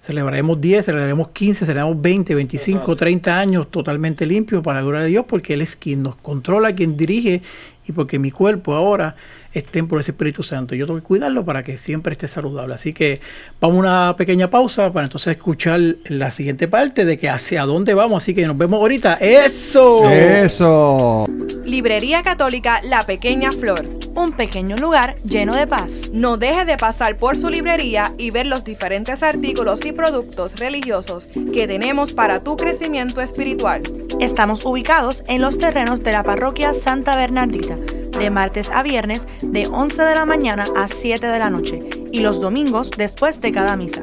[0.00, 5.10] celebraremos 10, celebraremos 15, celebraremos 20, 25, 30 años totalmente limpios para la gloria de
[5.10, 7.42] Dios, porque Él es quien nos controla, quien dirige,
[7.86, 9.14] y porque mi cuerpo ahora
[9.52, 10.74] es templo de ese Espíritu Santo.
[10.74, 12.74] Yo tengo que cuidarlo para que siempre esté saludable.
[12.74, 13.20] Así que
[13.60, 17.94] vamos a una pequeña pausa para entonces escuchar la siguiente parte de que hacia dónde
[17.94, 18.22] vamos.
[18.22, 19.14] Así que nos vemos ahorita.
[19.14, 20.08] ¡Eso!
[20.08, 21.26] Eso.
[21.64, 23.88] Librería Católica La Pequeña Flor.
[24.14, 26.10] Un pequeño lugar lleno de paz.
[26.12, 31.26] No deje de pasar por su librería y ver los diferentes artículos y productos religiosos
[31.54, 33.82] que tenemos para tu crecimiento espiritual.
[34.20, 37.76] Estamos ubicados en los terrenos de la parroquia Santa Bernardita,
[38.18, 41.78] de martes a viernes de 11 de la mañana a 7 de la noche
[42.12, 44.02] y los domingos después de cada misa.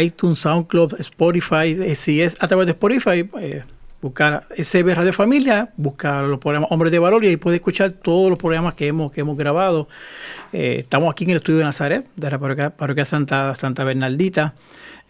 [0.00, 1.76] iTunes, SoundCloud, Spotify.
[1.80, 3.64] Eh, si es a través de Spotify, eh,
[4.00, 8.30] buscar SB Radio Familia, buscar los programas Hombres de Valor y ahí puede escuchar todos
[8.30, 9.88] los programas que hemos, que hemos grabado.
[10.52, 14.54] Eh, estamos aquí en el estudio de Nazaret, de la parroquia, Santa, Santa Bernaldita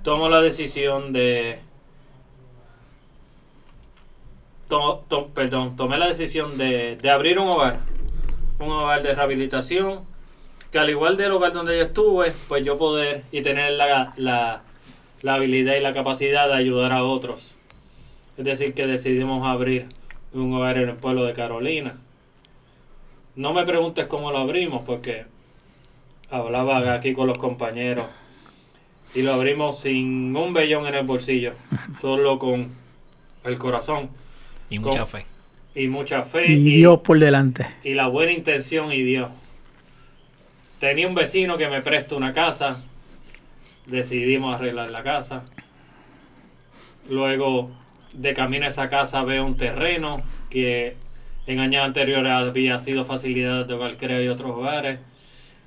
[0.04, 1.60] tomo la decisión de...
[5.34, 7.80] perdón, tomé la decisión de, abrir un hogar,
[8.60, 10.06] un hogar de rehabilitación,
[10.72, 15.34] que al igual del hogar donde yo estuve, pues yo poder y tener la, la
[15.34, 17.56] habilidad y la capacidad de ayudar a otros
[18.38, 19.88] es decir, que decidimos abrir
[20.34, 21.98] un hogar en el pueblo de Carolina.
[23.36, 25.24] No me preguntes cómo lo abrimos, porque
[26.30, 28.08] hablaba aquí con los compañeros
[29.14, 31.54] y lo abrimos sin un vellón en el bolsillo,
[32.02, 32.72] solo con
[33.44, 34.10] el corazón.
[34.70, 35.26] Y mucha fe.
[35.76, 36.52] Y mucha fe.
[36.52, 37.68] Y, Dios por delante.
[37.84, 39.30] Y la buena intención y Dios.
[40.80, 42.84] Tenía un vecino que me prestó una casa.
[43.86, 45.44] Decidimos arreglar la casa.
[47.10, 47.72] Luego
[48.14, 50.96] de camino a esa casa veo un terreno que
[51.48, 55.00] en años anteriores había sido facilidad de hogar creo y otros hogares.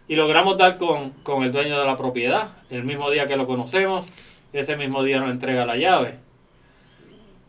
[0.07, 2.51] Y logramos dar con, con el dueño de la propiedad.
[2.71, 4.09] El mismo día que lo conocemos,
[4.53, 6.19] ese mismo día nos entrega la llave.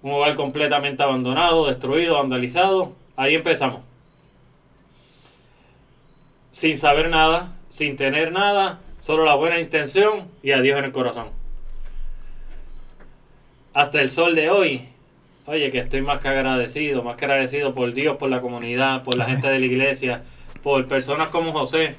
[0.01, 2.93] Un hogar completamente abandonado, destruido, vandalizado.
[3.15, 3.81] Ahí empezamos.
[6.54, 10.91] Sin saber nada, sin tener nada, solo la buena intención y a Dios en el
[10.93, 11.44] corazón
[13.76, 14.88] hasta el sol de hoy,
[15.46, 19.17] oye, que estoy más que agradecido, más que agradecido por Dios, por la comunidad, por
[19.17, 20.23] la gente de la iglesia,
[20.63, 21.96] por personas como José,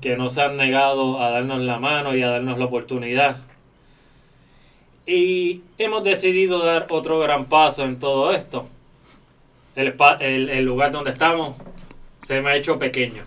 [0.00, 3.36] que nos han negado a darnos la mano y a darnos la oportunidad.
[5.04, 8.66] Y hemos decidido dar otro gran paso en todo esto.
[9.76, 9.94] El,
[10.48, 11.54] el, lugar donde estamos
[12.26, 13.24] se me ha hecho pequeño.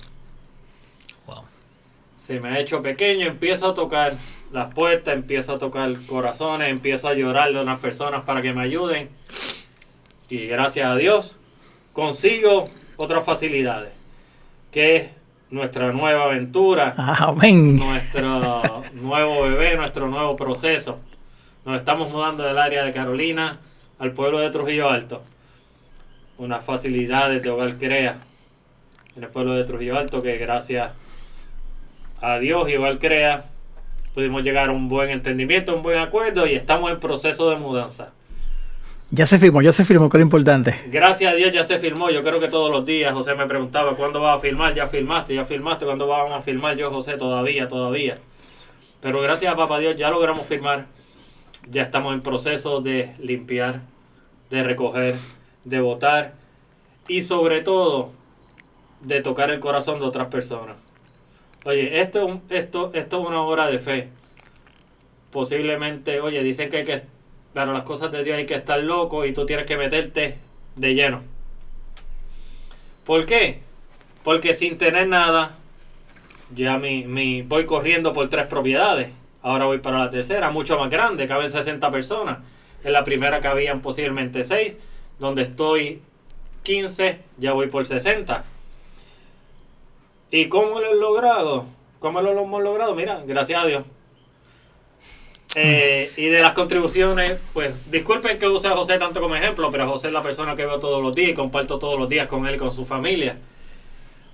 [2.18, 4.16] Se me ha hecho pequeño, empiezo a tocar
[4.52, 8.62] las puertas, empiezo a tocar corazones, empiezo a llorarle a unas personas para que me
[8.64, 9.10] ayuden.
[10.30, 11.38] Y gracias a Dios
[11.94, 13.92] consigo otras facilidades,
[14.72, 15.10] que es
[15.50, 17.78] nuestra nueva aventura, Amén.
[17.78, 21.00] nuestro nuevo bebé, nuestro nuevo proceso.
[21.66, 23.60] Nos estamos mudando del área de Carolina
[24.00, 25.24] al pueblo de Trujillo Alto.
[26.38, 28.18] Unas facilidades de hogar crea
[29.16, 30.92] en el pueblo de Trujillo Alto que gracias
[32.22, 33.46] a Dios y hogar crea
[34.16, 38.14] pudimos llegar a un buen entendimiento, un buen acuerdo y estamos en proceso de mudanza.
[39.12, 40.74] Ya se firmó, ya se firmó, que es lo importante.
[40.88, 42.10] Gracias a Dios ya se firmó.
[42.10, 45.36] Yo creo que todos los días José me preguntaba cuándo vas a firmar, ya firmaste,
[45.36, 48.18] ya firmaste, cuándo van a firmar yo, José, todavía, todavía.
[49.02, 50.86] Pero gracias a Papá Dios ya logramos firmar.
[51.70, 53.82] Ya estamos en proceso de limpiar,
[54.50, 55.18] de recoger,
[55.66, 56.36] de votar
[57.10, 58.12] y sobre todo
[59.02, 60.78] de tocar el corazón de otras personas.
[61.66, 64.10] Oye, esto, esto, es una obra de fe.
[65.32, 67.02] Posiblemente, oye, dicen que hay que,
[67.56, 70.38] para las cosas de Dios hay que estar loco y tú tienes que meterte
[70.76, 71.24] de lleno.
[73.04, 73.62] ¿Por qué?
[74.24, 75.56] Porque sin tener nada,
[76.56, 79.10] ya mi, mi, voy corriendo por tres propiedades.
[79.42, 82.38] Ahora voy para la tercera, mucho más grande, caben 60 personas.
[82.84, 84.78] En la primera cabían posiblemente 6,
[85.18, 86.04] donde estoy
[86.62, 88.46] 15, ya voy por 60.
[90.32, 91.66] ¿Y cómo lo he logrado?
[92.00, 92.96] ¿Cómo lo hemos logrado?
[92.96, 93.84] Mira, gracias a Dios.
[95.58, 99.88] Eh, y de las contribuciones, pues disculpen que use a José tanto como ejemplo, pero
[99.88, 102.46] José es la persona que veo todos los días y comparto todos los días con
[102.46, 103.38] él con su familia.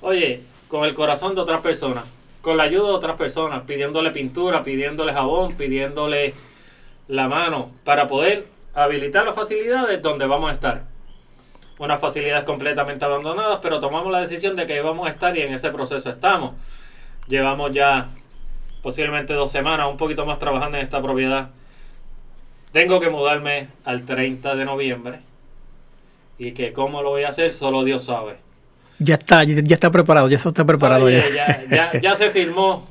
[0.01, 2.05] Oye, con el corazón de otras personas,
[2.41, 6.33] con la ayuda de otras personas, pidiéndole pintura, pidiéndole jabón, pidiéndole
[7.07, 10.90] la mano para poder habilitar las facilidades donde vamos a estar.
[11.82, 15.51] Unas facilidades completamente abandonadas, pero tomamos la decisión de que vamos a estar y en
[15.51, 16.51] ese proceso estamos.
[17.27, 18.09] Llevamos ya
[18.84, 21.49] posiblemente dos semanas, un poquito más trabajando en esta propiedad.
[22.71, 25.19] Tengo que mudarme al 30 de noviembre.
[26.38, 28.38] Y que cómo lo voy a hacer, solo Dios sabe.
[28.99, 31.63] Ya está, ya, ya está preparado, ya eso está preparado Oye, ya.
[31.65, 32.88] ya, ya- ya se firmó.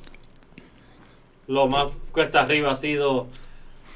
[1.46, 3.28] Lo más cuesta arriba ha sido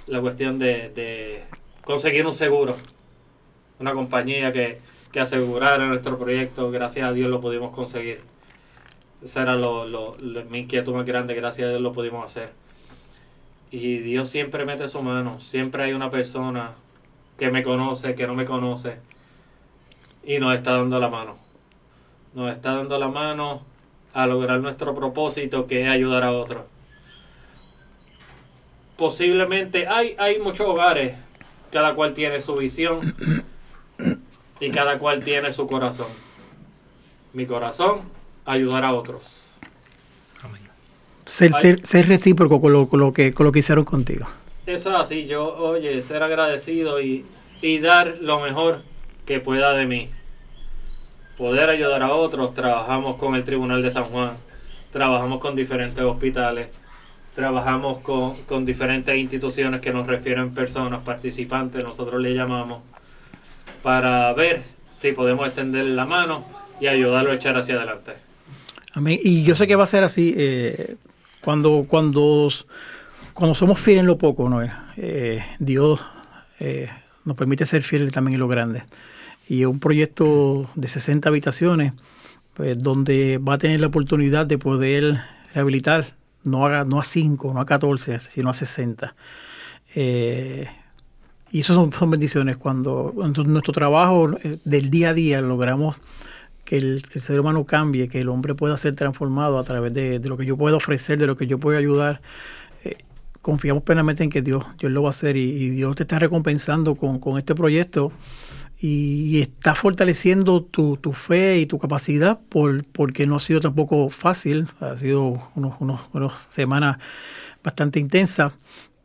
[0.07, 1.42] la cuestión de, de
[1.84, 2.76] conseguir un seguro.
[3.80, 4.78] Una compañía que,
[5.15, 6.73] que asegurara nuestro proyecto.
[6.73, 8.21] Gracias a Dios lo pudimos conseguir.
[9.23, 11.35] Esa era lo, lo- lo- mi inquietud más grande.
[11.37, 12.51] Gracias a Dios lo pudimos hacer.
[13.71, 15.41] Y Dios siempre mete su mano.
[15.41, 16.73] Siempre hay una persona
[17.39, 18.97] que me conoce, que no me conoce.
[20.25, 21.37] Y nos está dando la mano
[22.35, 23.62] nos está dando la mano
[24.12, 26.62] a lograr nuestro propósito que es ayudar a otros.
[28.97, 31.15] Posiblemente hay, hay muchos hogares,
[31.71, 33.15] cada cual tiene su visión
[34.61, 36.09] y cada cual tiene su corazón.
[37.32, 38.02] Mi corazón,
[38.44, 39.40] ayudar a otros.
[41.26, 44.26] Ser, ser, ser recíproco con lo, con lo que, con lo que hicieron contigo.
[44.66, 47.24] Eso es así, yo, oye, ser agradecido y,
[47.62, 48.82] y dar lo mejor
[49.26, 50.11] que pueda de mí.
[51.38, 54.36] Poder ayudar a otros, trabajamos con el Tribunal de San Juan,
[54.92, 56.68] trabajamos con diferentes hospitales,
[57.34, 62.82] trabajamos con, con diferentes instituciones que nos refieren personas, participantes, nosotros le llamamos,
[63.85, 64.62] para ver
[64.99, 66.47] si podemos extenderle la mano
[66.80, 68.14] y ayudarlo a echar hacia adelante.
[68.95, 69.20] Amén.
[69.22, 70.97] Y yo sé que va a ser así eh,
[71.43, 72.49] cuando, cuando,
[73.35, 74.62] cuando somos fieles en lo poco, ¿no?
[74.97, 76.01] Eh, Dios
[76.61, 76.89] eh,
[77.26, 78.85] nos permite ser fieles también en lo grande.
[79.49, 81.93] Y un proyecto de 60 habitaciones,
[82.55, 85.20] pues, donde va a tener la oportunidad de poder
[85.53, 86.07] rehabilitar,
[86.43, 89.14] no a, no a 5, no a 14, sino a 60.
[89.95, 90.68] Eh,
[91.55, 93.14] y eso son, son bendiciones cuando
[93.46, 96.00] nuestro trabajo eh, del día a día logramos
[96.64, 100.28] que el, ser humano cambie, que el hombre pueda ser transformado a través de, de
[100.28, 102.20] lo que yo puedo ofrecer, de lo que yo puedo ayudar.
[102.82, 102.96] Eh,
[103.40, 106.96] confiamos plenamente en que Dios, Dios lo va a hacer y, Dios te está recompensando
[106.96, 108.11] con, con este proyecto
[108.80, 113.61] y, y está fortaleciendo tu, tu fe y tu capacidad por, porque no ha sido
[113.61, 116.98] tampoco fácil, ha sido unos, unos, unas semanas
[117.62, 118.55] bastante intensas,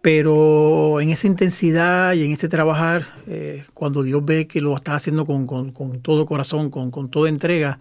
[0.01, 4.95] pero en esa intensidad y en ese trabajar, eh, cuando Dios ve que lo estás
[4.95, 7.79] haciendo con, con, todo corazón, con, con, toda entrega,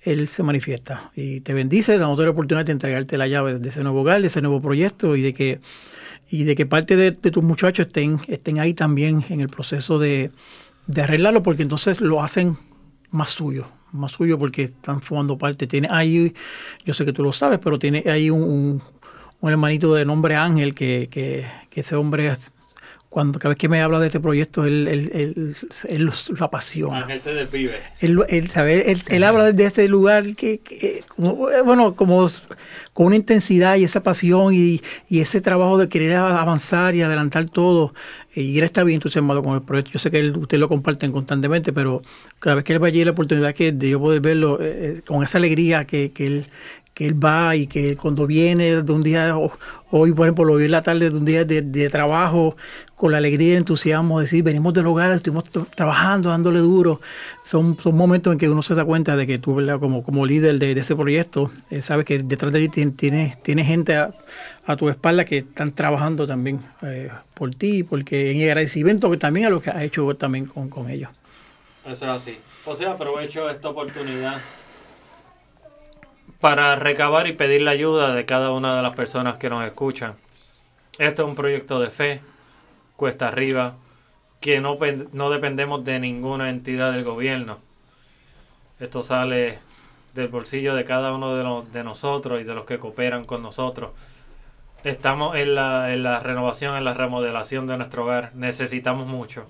[0.00, 3.82] Él se manifiesta y te bendice, dándote la oportunidad de entregarte la llave de ese
[3.82, 5.60] nuevo hogar, de ese nuevo proyecto y de que,
[6.28, 10.32] y de que parte de, tus muchachos estén, estén ahí también en el proceso de,
[10.88, 12.56] de arreglarlo, porque entonces lo hacen
[13.10, 15.68] más suyo, más suyo porque están formando parte.
[15.68, 16.34] Tiene ahí,
[16.84, 18.82] yo sé que tú lo sabes, pero tiene ahí un,
[19.42, 22.32] un hermanito de nombre Ángel, que, que, que, ese hombre,
[23.08, 25.56] cuando cada vez que me habla de este proyecto, él, él, él,
[25.88, 27.00] él lo apasiona.
[27.00, 27.74] Ángel se despibe.
[27.98, 28.92] Él, él, ¿sabe?
[28.92, 32.28] él, él habla de este lugar que, que como, bueno, como
[32.92, 37.46] con una intensidad y esa pasión y, y, ese trabajo de querer avanzar y adelantar
[37.46, 37.94] todo.
[38.34, 39.90] Y él está bien entusiasmado con el proyecto.
[39.90, 42.00] Yo sé que él, ustedes lo comparten constantemente, pero
[42.38, 45.24] cada vez que él va allí, la oportunidad que de yo poder verlo eh, con
[45.24, 46.46] esa alegría que, que él
[46.94, 49.34] que él va y que cuando viene de un día,
[49.90, 52.56] hoy por ejemplo lo vi en la tarde de un día de, trabajo,
[52.94, 57.00] con la alegría y el entusiasmo, decir, venimos del hogar, estuvimos trabajando, dándole duro.
[57.42, 59.80] Son, son momentos en que uno se da cuenta de que tú, ¿verdad?
[59.80, 63.96] Como, como líder de, ese proyecto, eh, sabes que detrás de ti tienes tiene gente
[63.96, 64.12] a,
[64.78, 69.60] tu espalda que están trabajando también eh, por ti, porque en agradecimiento también a lo
[69.60, 71.10] que has hecho también con, con ellos.
[71.84, 72.38] Eso es así.
[72.76, 74.40] Sea, aprovecho esta oportunidad
[76.42, 80.16] para recabar y pedir la ayuda de cada una de las personas que nos escuchan.
[80.98, 82.20] Esto es un proyecto de fe,
[82.96, 83.76] cuesta arriba,
[84.40, 84.76] que no,
[85.12, 87.60] no dependemos de ninguna entidad del gobierno.
[88.80, 89.60] Esto sale
[90.14, 93.40] del bolsillo de cada uno de, los, de nosotros y de los que cooperan con
[93.40, 93.92] nosotros.
[94.82, 98.32] Estamos en la, en la renovación, en la remodelación de nuestro hogar.
[98.34, 99.46] Necesitamos mucho.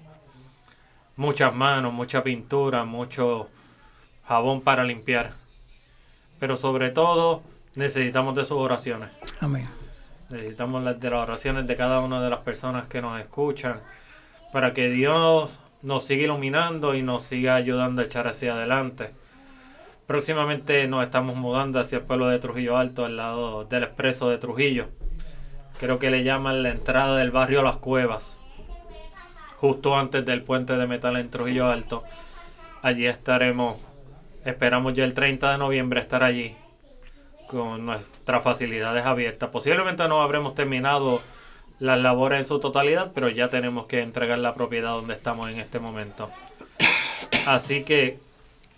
[1.16, 3.48] Muchas manos, mucha pintura, mucho
[4.28, 5.41] jabón para limpiar.
[6.42, 7.44] Pero sobre todo
[7.76, 9.10] necesitamos de sus oraciones.
[9.40, 9.68] Amén.
[10.28, 13.78] Necesitamos las de las oraciones de cada una de las personas que nos escuchan
[14.52, 19.12] para que Dios nos siga iluminando y nos siga ayudando a echar hacia adelante.
[20.08, 24.38] Próximamente nos estamos mudando hacia el pueblo de Trujillo Alto, al lado del expreso de
[24.38, 24.88] Trujillo.
[25.78, 28.36] Creo que le llaman la entrada del barrio Las Cuevas,
[29.58, 32.02] justo antes del puente de metal en Trujillo Alto.
[32.82, 33.76] Allí estaremos,
[34.44, 36.54] esperamos ya el 30 de noviembre estar allí
[37.46, 39.50] con nuestras facilidades abiertas.
[39.50, 41.20] Posiblemente no habremos terminado
[41.78, 45.60] las labores en su totalidad, pero ya tenemos que entregar la propiedad donde estamos en
[45.60, 46.30] este momento.
[47.46, 48.18] Así que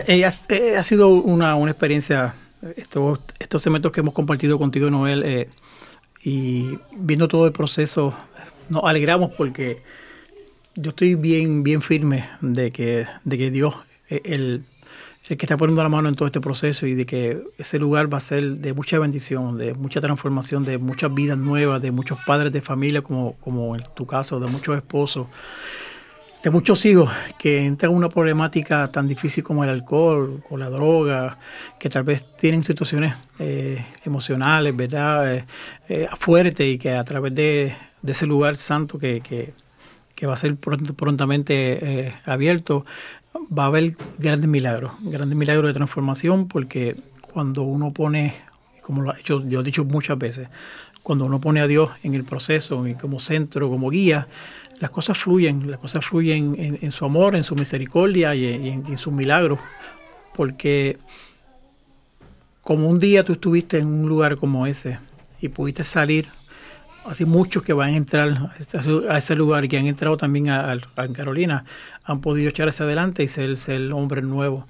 [0.07, 2.37] eh, ha, eh, ha sido una, una experiencia,
[2.77, 5.49] estos, estos segmentos que hemos compartido contigo, Noel,
[6.25, 8.15] y viendo todo el proceso,
[8.71, 9.83] nos alegramos porque
[10.75, 13.75] yo estoy bien, bien firme de que, de que Dios
[14.09, 14.65] el,
[15.29, 18.13] el que está poniendo la mano en todo este proceso y de que ese lugar
[18.13, 22.19] va a ser de mucha bendición, de mucha transformación, de muchas vidas nuevas, de muchos
[22.27, 25.27] padres de familia, como, como en tu caso, de muchos esposos,
[26.45, 30.69] de muchos hijos que entran en una problemática tan difícil como el alcohol o la
[30.69, 31.39] droga,
[31.79, 35.37] que tal vez tienen situaciones eh, emocionales, ¿verdad?
[35.37, 35.45] Eh,
[35.89, 37.75] eh, fuertes y que a través de,
[38.07, 39.55] ese lugar santo que,
[40.27, 42.85] va a ser pront- prontamente eh, abierto,
[43.37, 48.35] va a haber grandes milagros, grandes milagros de transformación, porque cuando uno pone,
[48.83, 50.49] como lo hecho, yo he dicho muchas veces,
[51.05, 54.27] cuando uno pone a Dios en el proceso como centro, como guía,
[54.81, 59.13] las cosas fluyen, las cosas fluyen en, su amor, en su misericordia y en, sus
[59.13, 59.61] milagros,
[60.35, 60.99] porque
[62.63, 64.99] como un día tú estuviste en un lugar como ese
[65.41, 66.27] y pudiste salir
[67.05, 68.51] así muchos que van a entrar
[69.11, 70.75] a ese- lugar y que han entrado también a,
[71.13, 71.67] Carolina
[72.03, 74.65] han podido echar hacia adelante y ser, ser hombres nuevos.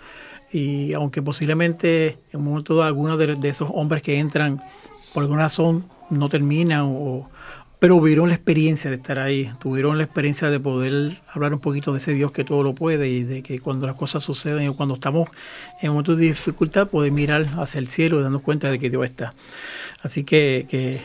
[0.53, 4.61] Y aunque posiblemente en un momento dado algunos de esos hombres que entran
[5.12, 7.28] por alguna razón no terminan, o,
[7.78, 11.92] pero tuvieron la experiencia de estar ahí, tuvieron la experiencia de poder hablar un poquito
[11.92, 14.74] de ese Dios que todo lo puede y de que cuando las cosas suceden o
[14.74, 15.28] cuando estamos
[15.82, 19.05] en momentos de dificultad, poder mirar hacia el cielo y darnos cuenta de que Dios
[19.05, 19.34] está.
[20.02, 21.02] Así que, que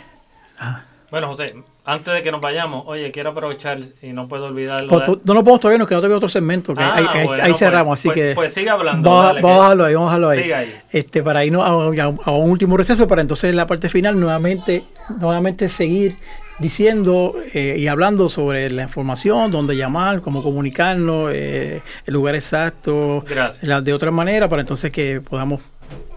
[0.58, 1.56] ah, Bueno, José,
[1.94, 4.90] antes de que nos vayamos, oye, quiero aprovechar y no puedo olvidarlo.
[4.90, 6.74] Pues, tú- no nos podemos todavía, nos queda todavía otro segmento.
[6.76, 8.32] Que Ah, ahí, ahí- bueno, ahí pues- cerramos, así pues- que.
[8.36, 10.30] pues sigue hablando, Vamos, a- dale, vamos que- a dejarlo ahí, vamos a dejarlo
[10.60, 10.74] ahí.
[10.92, 14.20] Este, para irnos a, a- a un último receso, para entonces en la parte final
[14.20, 14.84] nuevamente,
[15.20, 16.16] nuevamente seguir
[16.60, 23.24] diciendo eh, y hablando sobre la información, dónde llamar, cómo comunicarnos, eh, el lugar exacto,
[23.28, 23.64] Gracias.
[23.68, 25.62] la- de otra manera, para entonces que podamos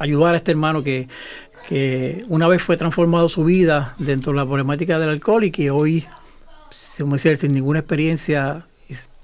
[0.01, 1.07] ayudar a este hermano que,
[1.69, 5.71] que una vez fue transformado su vida dentro de la problemática del alcohol y que
[5.71, 6.07] hoy
[7.01, 8.67] como decía, sin ninguna experiencia,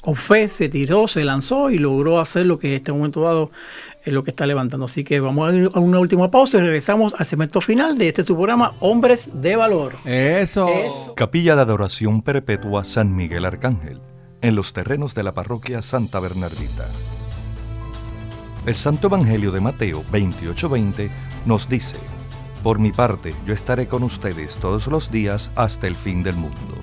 [0.01, 3.51] con fe se tiró, se lanzó y logró hacer lo que en este momento dado
[4.05, 4.87] es lo que está levantando.
[4.87, 8.09] Así que vamos a ir a una última pausa y regresamos al segmento final de
[8.09, 9.95] este tu programa, Hombres de Valor.
[10.05, 10.69] Eso.
[10.69, 11.15] Eso.
[11.15, 14.01] Capilla de Adoración Perpetua San Miguel Arcángel,
[14.41, 16.87] en los terrenos de la parroquia Santa Bernardita.
[18.67, 21.11] El Santo Evangelio de Mateo 28:20
[21.47, 21.97] nos dice,
[22.69, 26.75] Por mi parte, yo estaré con ustedes todos los días hasta el fin del mundo.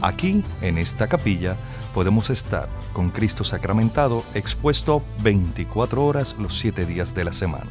[0.00, 1.58] Aquí, en esta capilla,
[1.92, 7.68] podemos estar con Cristo sacramentado expuesto 24 horas los 7 días de la semana.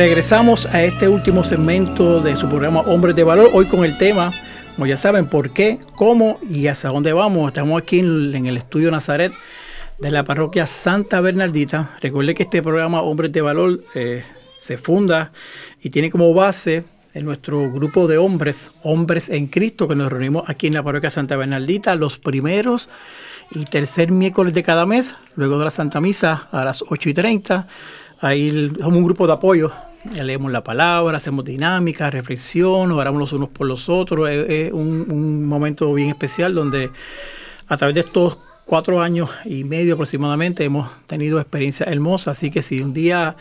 [0.00, 4.32] Regresamos a este último segmento de su programa Hombres de Valor, hoy con el tema,
[4.74, 7.48] como ya saben, por qué, cómo y hacia dónde vamos.
[7.48, 9.30] Estamos aquí en, el estudio Nazaret
[9.98, 11.98] de la parroquia Santa Bernardita.
[12.00, 14.24] Recuerde que este programa Hombres de Valor eh,
[14.58, 15.32] se funda
[15.82, 20.48] y tiene como base en nuestro grupo de hombres, hombres en Cristo, que nos reunimos
[20.48, 22.88] aquí en la parroquia Santa Bernardita los primeros
[23.50, 27.12] y tercer miércoles de cada mes, luego de la Santa Misa a las 8 y
[27.12, 27.68] 30.
[28.22, 29.70] Ahí somos un grupo de apoyo.
[30.04, 34.30] Leemos la palabra, hacemos dinámica, reflexión, oramos los unos por los otros.
[34.30, 36.90] Es, un, momento bien especial donde
[37.68, 42.38] a través de estos cuatro años y medio aproximadamente hemos tenido experiencias hermosas.
[42.38, 43.36] Así que si un día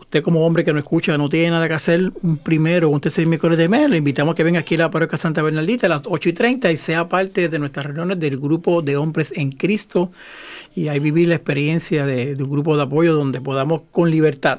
[0.00, 3.26] usted como hombre que no escucha, no tiene nada que hacer, un primero un tercer
[3.28, 5.90] miércoles de mes, le invitamos a que venga aquí a la parroquia Santa Bernaldita a
[5.90, 9.52] las 8 y 30 y sea parte de nuestras reuniones del grupo de hombres en
[9.52, 10.10] Cristo
[10.74, 14.58] y ahí vivir la experiencia de, un grupo de apoyo donde podamos con libertad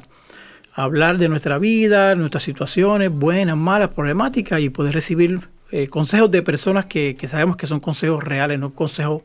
[0.73, 5.41] hablar de nuestra vida, nuestras situaciones, buenas, malas, problemáticas y poder recibir
[5.71, 9.21] eh, consejos de personas que, sabemos que son consejos reales, no consejos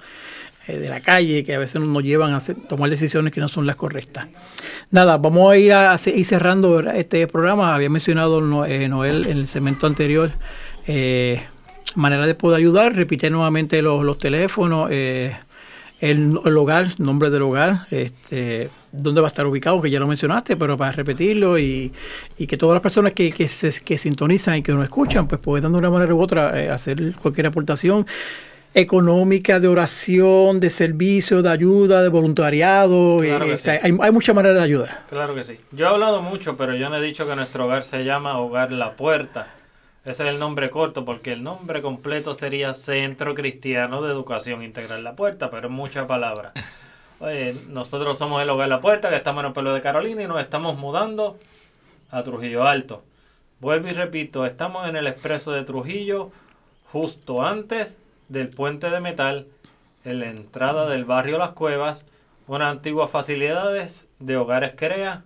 [0.66, 3.66] eh, de la calle que a veces nos llevan a tomar decisiones que no son
[3.66, 4.26] las correctas.
[4.90, 7.74] Nada, vamos a ir, a, cerrando este programa.
[7.74, 10.32] Había mencionado eh, Noel en el segmento anterior
[11.96, 12.94] manera de poder ayudar.
[12.94, 19.80] Repite nuevamente los, teléfonos, el, hogar, nombre del hogar, este, dónde va a estar ubicado,
[19.80, 21.92] que ya lo mencionaste, pero para repetirlo y,
[22.36, 25.72] que todas las personas que, que, se, que sintonizan y que nos escuchan, pues puedan
[25.72, 28.06] de una manera u otra hacer cualquier aportación
[28.76, 33.24] económica, de oración, de servicio, de ayuda, de voluntariado.
[33.24, 35.04] Eh, hay, hay muchas maneras de ayudar.
[35.08, 35.58] Claro que sí.
[35.72, 38.72] Yo he hablado mucho, pero yo no he dicho que nuestro hogar se llama Hogar
[38.72, 39.48] La Puerta.
[40.04, 45.02] Ese es el nombre corto, porque el nombre completo sería Centro Cristiano de Educación Integral
[45.02, 46.52] La Puerta, pero es mucha palabra.
[47.18, 50.26] Oye, nosotros somos el Hogar La Puerta, que estamos en el pueblo de Carolina y
[50.26, 51.38] nos estamos mudando
[52.10, 53.04] a Trujillo Alto.
[53.58, 56.30] Vuelvo y repito, estamos en el expreso de Trujillo,
[56.92, 57.96] justo antes
[58.28, 59.46] del puente de metal
[60.04, 62.04] en la entrada del barrio Las Cuevas,
[62.46, 65.24] unas antiguas facilidades de hogares CREA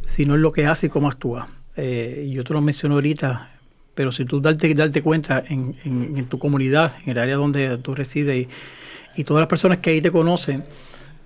[0.06, 1.48] sino en lo que hace y cómo actúa.
[1.76, 3.52] Eh, yo te lo mencioné ahorita,
[3.94, 7.94] pero si tú darte, darte cuenta en, en, tu comunidad, en el área donde tú
[7.94, 8.48] resides
[9.16, 10.64] y, todas las personas que ahí te conocen,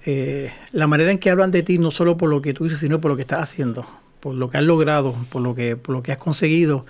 [0.05, 2.79] eh, la manera en que hablan de ti, no solo por lo que tú dices,
[2.79, 3.85] sino por lo que estás haciendo,
[4.21, 6.85] por lo que has logrado, por lo que, por lo que has conseguido,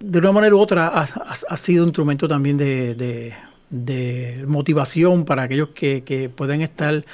[0.00, 3.34] de una manera u otra ha, sido un instrumento también de,
[3.70, 7.04] de, motivación para aquellos que, que puedan estar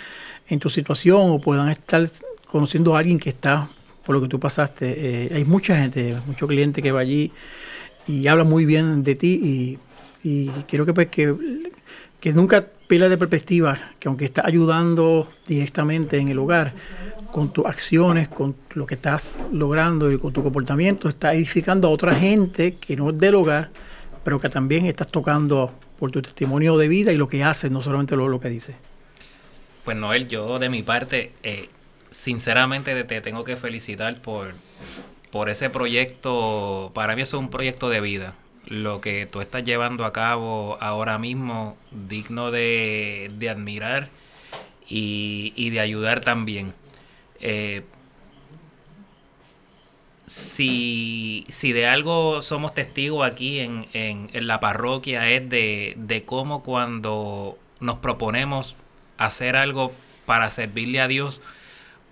[0.49, 2.07] en tu situación o puedan estar
[2.47, 3.69] conociendo a alguien que está
[4.05, 4.95] por lo que tú pasaste.
[4.97, 7.33] Eh, hay mucha gente, mucho cliente que va allí
[8.07, 9.79] y habla muy bien de ti
[10.23, 11.35] y, quiero que, pues, que,
[12.21, 16.73] que nunca pierdas de perspectiva que aunque estás ayudando directamente en el hogar,
[17.35, 21.91] con tus acciones, con lo que estás logrando y con tu comportamiento, estás edificando a
[21.91, 23.71] otra gente que no es del hogar,
[24.23, 27.83] pero que también estás tocando por tu testimonio de vida y lo que haces, no
[27.83, 28.77] solamente lo, que dices.
[29.85, 31.69] Pues Noel, yo de mi parte eh,
[32.13, 34.55] sinceramente te tengo que felicitar por,
[35.33, 36.93] por ese proyecto.
[36.95, 38.35] Para mí es un proyecto de vida.
[38.69, 44.09] Lo que tú estás llevando a cabo ahora mismo, digno de, admirar
[44.89, 46.75] y, de ayudar también.
[47.45, 47.85] Eh,
[50.27, 56.63] si, si, de algo somos testigos aquí en, en, la parroquia es de, de, cómo
[56.63, 58.75] cuando nos proponemos
[59.19, 59.93] hacer algo
[60.25, 61.43] para servirle a Dios,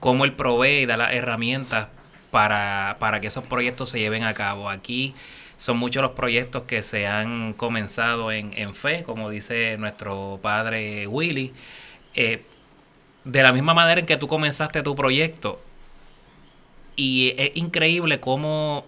[0.01, 1.89] cómo él provee y da las herramientas
[2.31, 4.69] para, que esos proyectos se lleven a cabo.
[4.69, 5.15] Aquí
[5.59, 11.53] son muchos los proyectos que se han comenzado en, fe, como dice nuestro padre Willy.
[12.15, 12.43] Eh,
[13.25, 15.61] de la misma manera en que tú comenzaste tu proyecto,
[16.97, 18.85] y es increíble cómo,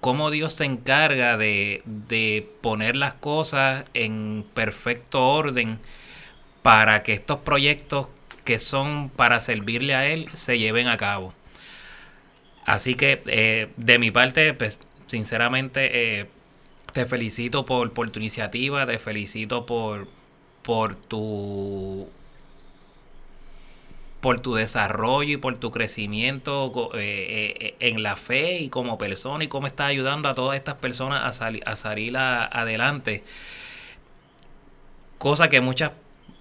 [0.00, 5.78] cómo Dios se encarga de, de poner las cosas en perfecto orden
[6.62, 8.06] para que estos proyectos
[8.44, 11.34] que son para servirle a Él se lleven a cabo.
[12.64, 16.26] Así que eh, de mi parte, pues sinceramente, eh,
[16.92, 20.08] te felicito por, por tu iniciativa, te felicito por,
[20.62, 22.08] por tu
[24.20, 29.44] por tu desarrollo y por tu crecimiento eh, eh, en la fe y como persona
[29.44, 33.22] y cómo estás ayudando a todas estas personas a, a salir adelante.
[35.18, 35.92] Cosa que muchas,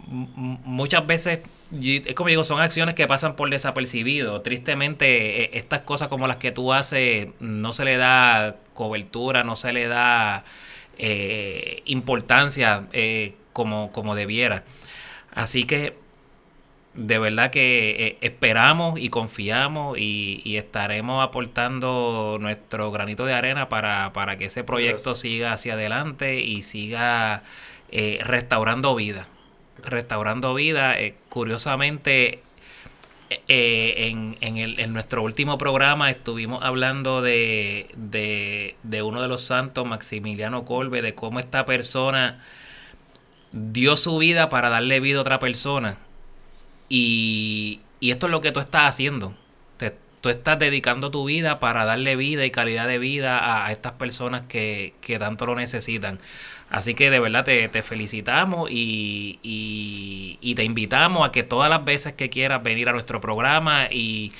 [0.07, 1.39] muchas veces,
[1.81, 4.41] es como digo, son acciones que pasan por desapercibido.
[4.41, 9.55] Tristemente, e, estas cosas como las que tú haces no se le da cobertura, no
[9.55, 10.43] se le da
[10.97, 12.87] eh, importancia
[13.53, 14.63] como, como debiera.
[15.33, 16.06] Así que
[16.97, 24.37] de verdad que eh, esperamos y confiamos y, estaremos aportando nuestro granito de arena para,
[24.37, 27.43] que ese proyecto siga hacia adelante y siga
[27.91, 29.27] eh, restaurando vida.
[29.83, 32.41] Restaurando vida, eh, curiosamente,
[33.47, 39.43] en, en, el, en, nuestro último programa estuvimos hablando de, de, de uno de los
[39.43, 42.39] santos, Maximiliano Colbe, de cómo esta persona
[43.51, 45.97] dio su vida para darle vida a otra persona
[46.89, 49.33] y, esto es lo que tú estás haciendo.
[50.21, 54.43] tú estás dedicando tu vida para darle vida y calidad de vida a, estas personas
[54.47, 56.19] que, tanto lo necesitan.
[56.69, 62.13] Así que de verdad te, felicitamos y, y, te invitamos a que todas las veces
[62.13, 64.33] que quieras venir a nuestro programa y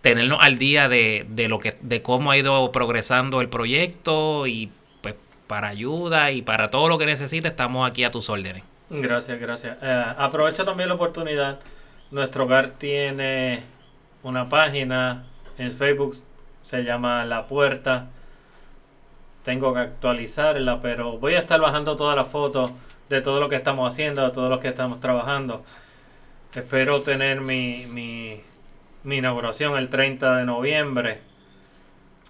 [0.00, 4.70] tenernos al día de, de, lo que, de cómo ha ido progresando el proyecto y
[5.02, 5.14] pues
[5.46, 8.62] para ayuda y para todo lo que necesites estamos aquí a tus órdenes.
[8.90, 9.76] Gracias, gracias.
[9.82, 11.58] Eh, aprovecho también la oportunidad
[12.10, 13.62] nuestro hogar tiene
[14.22, 15.26] una página
[15.58, 16.16] en Facebook,
[16.64, 18.06] se llama La Puerta.
[19.44, 22.74] Tengo que actualizarla, pero voy a estar bajando todas las fotos
[23.08, 25.64] de todo lo que estamos haciendo, de todo lo que estamos trabajando.
[26.54, 28.40] Espero tener mi, mi,
[29.04, 31.20] mi inauguración el 30 de noviembre.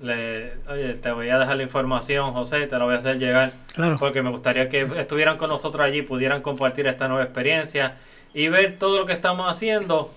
[0.01, 3.53] Le, oye, te voy a dejar la información, José, te la voy a hacer llegar.
[3.99, 7.97] Porque me gustaría que estuvieran con nosotros allí, pudieran compartir esta nueva experiencia
[8.39, 10.13] y ver todo lo que estamos haciendo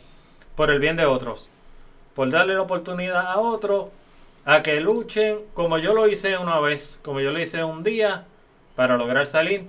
[0.55, 1.49] por el bien de otros.
[2.13, 3.87] Por darle la oportunidad a otros
[4.45, 8.25] a que luchen como yo lo hice una vez, como yo lo hice un día,
[8.75, 9.63] para lograr salir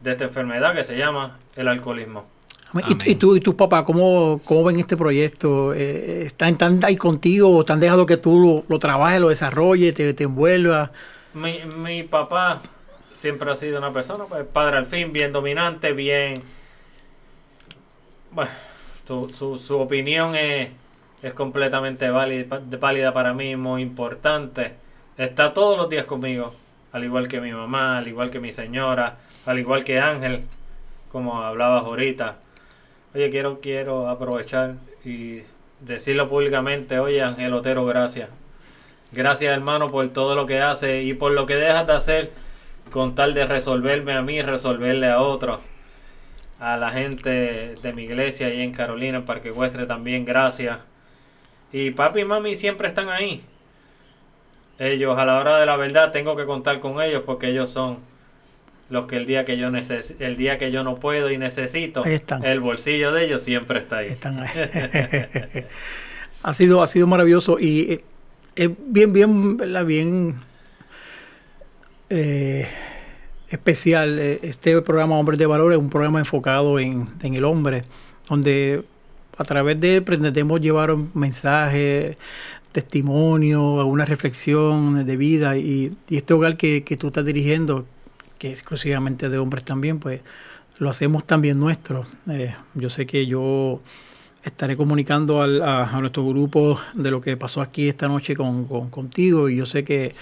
[0.00, 2.24] de esta enfermedad que se llama el alcoholismo.
[3.04, 5.72] ¿Y, tú y tus papás cómo, cómo ven este proyecto?
[5.72, 9.94] Eh, ¿Están, ¿Están ahí contigo o te han dejado que tú lo, trabajes, lo desarrolles,
[9.94, 10.90] te, te envuelvas?
[11.34, 12.62] Mi, mi papá
[13.12, 16.55] siempre ha sido una persona, pues padre al fin, bien dominante, bien
[18.36, 18.50] bueno,
[19.06, 20.68] su, su, opinión es,
[21.22, 24.74] es completamente válida, para mí, muy importante.
[25.16, 26.54] Está todos los días conmigo,
[26.92, 29.16] al igual que mi mamá, al igual que mi señora,
[29.46, 30.42] al igual que Ángel,
[31.10, 32.36] como hablabas ahorita.
[33.14, 35.40] Oye, quiero, quiero aprovechar y
[35.80, 38.28] decirlo públicamente, oye Ángel Otero, gracias.
[39.12, 42.32] Gracias hermano por todo lo que hace y por lo que dejas de hacer
[42.90, 45.60] con tal de resolverme a mí resolverle a otros
[46.58, 50.78] a la gente de mi iglesia y en Carolina, en Parque Huestre también, gracias.
[51.72, 53.42] Y papi y mami siempre están ahí.
[54.78, 57.98] Ellos a la hora de la verdad tengo que contar con ellos porque ellos son
[58.88, 62.04] los que el día que yo neces el día que yo no puedo y necesito,
[62.04, 64.08] el bolsillo de ellos siempre está ahí.
[64.08, 64.48] Están ahí.
[66.42, 68.04] ha sido ha sido maravilloso y eh,
[68.54, 70.36] es bien bien bien
[72.10, 72.68] eh,
[73.48, 74.18] especial.
[74.18, 77.84] Eh, este programa Hombres de Valor es un programa enfocado en, el hombre,
[78.28, 78.84] donde
[79.38, 82.16] a través de él pretendemos llevar un mensaje,
[82.72, 87.86] testimonio, alguna reflexión de vida y, este hogar que, tú estás dirigiendo,
[88.38, 90.20] que es exclusivamente de hombres también, pues
[90.78, 92.06] lo hacemos también nuestro.
[92.28, 93.80] Eh, yo sé que yo
[94.46, 99.56] estaré comunicando a, nuestro grupo de lo que pasó aquí esta noche con, contigo y
[99.56, 100.14] yo sé que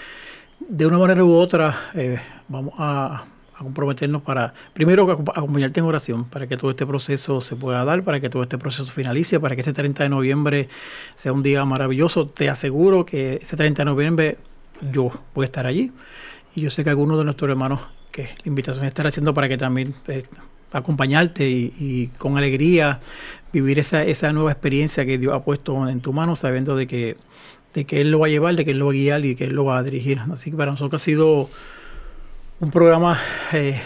[0.67, 3.25] de una manera u otra eh, vamos a,
[3.57, 8.19] comprometernos para, primero, acompañarte en oración, para que todo este proceso se pueda dar, para
[8.19, 10.69] que todo este proceso finalice, para que ese 30 de noviembre
[11.15, 12.25] sea un día maravilloso.
[12.25, 14.37] Te aseguro que ese 30 de noviembre
[14.91, 15.91] yo voy a estar allí.
[16.53, 17.81] Y yo sé que algunos de nuestros hermanos,
[18.11, 20.23] que la invitación estará haciendo para que también eh,
[20.71, 22.99] acompañarte y, con alegría
[23.53, 27.15] vivir esa, esa nueva experiencia que Dios ha puesto en tu mano, sabiendo de que,
[27.73, 29.35] de que Él lo va a llevar, de que Él lo va a guiar y
[29.35, 30.19] que Él lo va a dirigir.
[30.31, 31.49] Así que para nosotros ha sido
[32.59, 33.19] un programa
[33.51, 33.79] eh,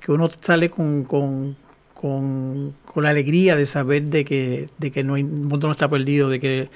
[0.00, 1.56] que uno sale con, con,
[1.94, 5.88] con, la alegría de saber de que, de que no hay, el mundo no está
[5.88, 6.70] perdido, de que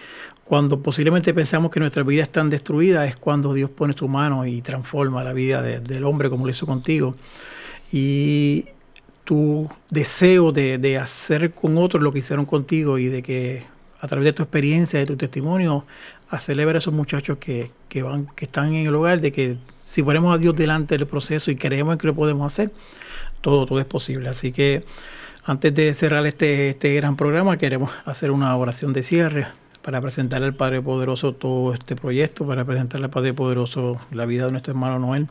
[0.44, 4.60] cuando posiblemente pensamos que nuestra vida está destruida es cuando Dios pone su mano y
[4.62, 7.16] transforma la vida del hombre como lo hizo contigo.
[7.90, 8.66] Y
[9.24, 13.64] tu deseo de, de hacer con otros lo que hicieron contigo y de que
[14.00, 15.84] a través de tu experiencia, de tu testimonio,
[16.30, 19.56] hacerle ver a esos muchachos que, que, van, que están en el hogar de que
[19.86, 22.72] si ponemos a Dios delante del proceso y creemos que lo podemos hacer,
[23.40, 24.28] todo, todo es posible.
[24.28, 24.82] Así que
[25.44, 29.46] antes de cerrar este, este gran programa, queremos hacer una oración de cierre
[29.82, 34.46] para presentarle al Padre Poderoso todo este proyecto, para presentarle al Padre Poderoso la vida
[34.46, 35.28] de nuestro hermano Noel.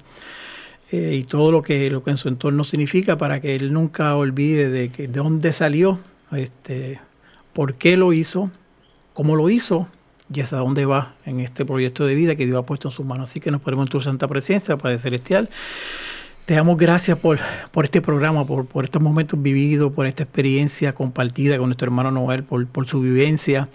[0.89, 4.15] Eh, y todo lo que, lo que en su entorno significa para que él nunca
[4.15, 5.99] olvide de, que, de dónde salió,
[6.31, 7.01] este,
[7.51, 8.49] por qué lo hizo,
[9.13, 9.89] cómo lo hizo
[10.33, 13.05] y hasta dónde va en este proyecto de vida que Dios ha puesto en sus
[13.05, 13.29] manos.
[13.29, 15.49] Así que nos ponemos en tu santa presencia, Padre Celestial.
[16.45, 17.39] Te damos gracias por,
[17.71, 22.11] por este programa, por, por estos momentos vividos, por esta experiencia compartida con nuestro hermano
[22.11, 23.67] Noel, por, por su vivencia.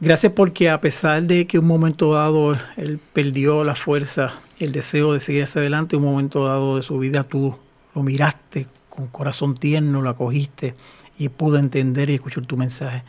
[0.00, 5.12] Gracias porque a pesar de que un momento dado él perdió la fuerza, el deseo
[5.12, 7.56] de seguir hacia adelante, un momento dado de su vida tú
[7.94, 10.74] lo miraste con corazón tierno, lo acogiste
[11.18, 13.04] y pudo entender y escuchar tu mensaje.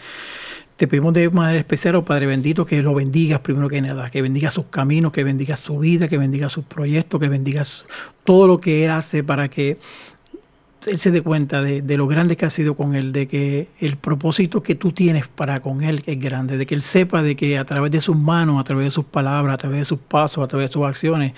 [0.77, 4.21] Te pedimos de manera especial, oh Padre bendito, que lo bendigas primero que nada, que
[4.21, 7.63] bendiga sus caminos, que bendiga su vida, que bendiga sus proyectos, que bendiga
[8.23, 9.79] todo lo que Él hace para que
[10.85, 13.67] él se dé cuenta de, de, lo grande que ha sido con él, de que
[13.79, 17.35] el propósito que tú tienes para con él es grande, de que él sepa de
[17.35, 19.99] que a través de sus manos, a través de sus palabras, a través de sus
[19.99, 21.33] pasos, a través de sus acciones,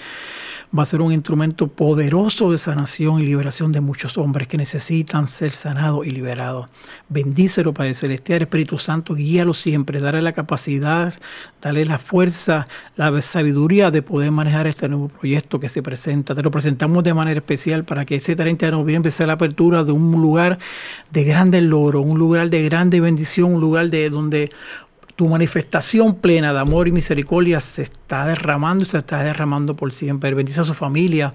[0.78, 5.26] va a ser un instrumento poderoso de sanación y liberación de muchos hombres que necesitan
[5.26, 6.68] ser sanados y liberados.
[7.08, 11.14] Bendícelo, Padre Celestial, Espíritu Santo, guíalo siempre, dale la capacidad,
[11.60, 16.36] dale la fuerza, la sabiduría de poder manejar este nuevo proyecto que se presenta.
[16.36, 19.84] Te lo presentamos de manera especial para que ese 30 de noviembre empiece la apertura
[19.84, 20.60] de un lugar
[21.12, 24.50] de grande logro, un lugar de grande bendición, un lugar de donde
[25.20, 29.92] tu manifestación plena de amor y misericordia se está derramando y se está derramando por
[29.92, 30.34] siempre.
[30.34, 31.34] Bendice a su familia,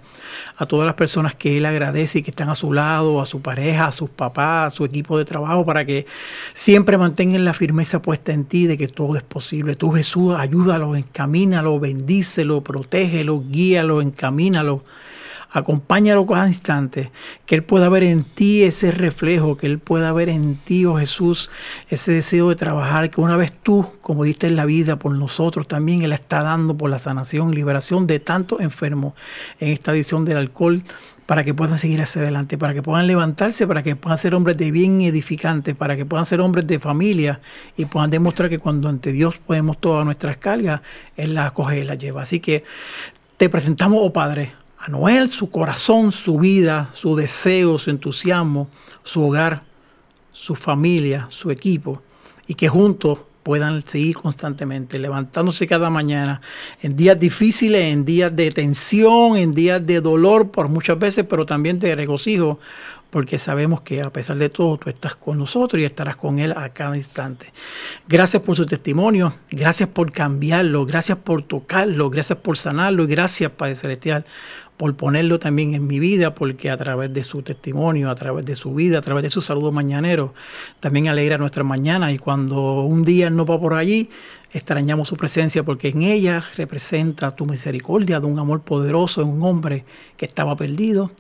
[0.57, 3.43] a todas las personas que él agradece y que están a su lado, a su
[3.43, 6.07] pareja, a sus papás, a su equipo de trabajo, para que
[6.55, 9.77] siempre mantengan la firmeza puesta en ti de que todo es posible.
[9.77, 14.83] Tú Jesús, ayúdalo, encamínalo, bendícelo, protégelo, guíalo, encamínalo
[15.55, 17.13] Acompáñalo cada instante,
[17.47, 20.97] que Él pueda ver en ti ese reflejo, que Él pueda ver en ti, oh
[20.97, 21.49] Jesús,
[21.89, 25.69] ese deseo de trabajar, que una vez tú, como diste en la vida por nosotros,
[25.69, 29.15] también Él está dando por la sanación y liberación de tantos enfermos
[29.61, 30.83] en esta edición del alcohol,
[31.25, 34.57] para que puedan seguir hacia adelante, para que puedan levantarse, para que puedan ser hombres
[34.57, 37.41] de bien edificantes, para que puedan ser hombres de familia
[37.77, 40.81] y puedan demostrar que cuando ante Dios ponemos todas nuestras cargas,
[41.17, 42.23] Él las acoge y las lleva.
[42.23, 42.65] Así que
[43.37, 44.53] te presentamos, oh Padre,
[44.85, 48.69] a Noel, su corazón, su vida, su deseo, su entusiasmo,
[49.03, 49.63] su hogar,
[50.31, 52.03] su familia, su equipo,
[52.47, 56.43] y que juntos puedan seguir constantemente, levantándose cada mañana,
[56.83, 61.47] en días difíciles, en días de tensión, en días de dolor por muchas veces, pero
[61.47, 62.59] también de regocijo,
[63.09, 66.53] porque sabemos que a pesar de todo tú estás con nosotros y estarás con Él
[66.55, 67.53] a cada instante.
[68.09, 73.53] Gracias por su testimonio, gracias por cambiarlo, gracias por tocarlo, gracias por sanarlo y gracias,
[73.53, 74.27] Padre Celestial,
[74.77, 78.57] por ponerlo también en mi vida, porque a través de su testimonio, a través de
[78.57, 80.35] su vida, a través de su saludo mañanero,
[80.81, 82.13] también alegra nuestra mañana.
[82.13, 84.11] Y cuando un día no va por allí,
[84.53, 89.43] extrañamos su presencia porque en ella representa tu misericordia de un amor poderoso en un
[89.43, 89.85] hombre
[90.17, 91.11] que estaba perdido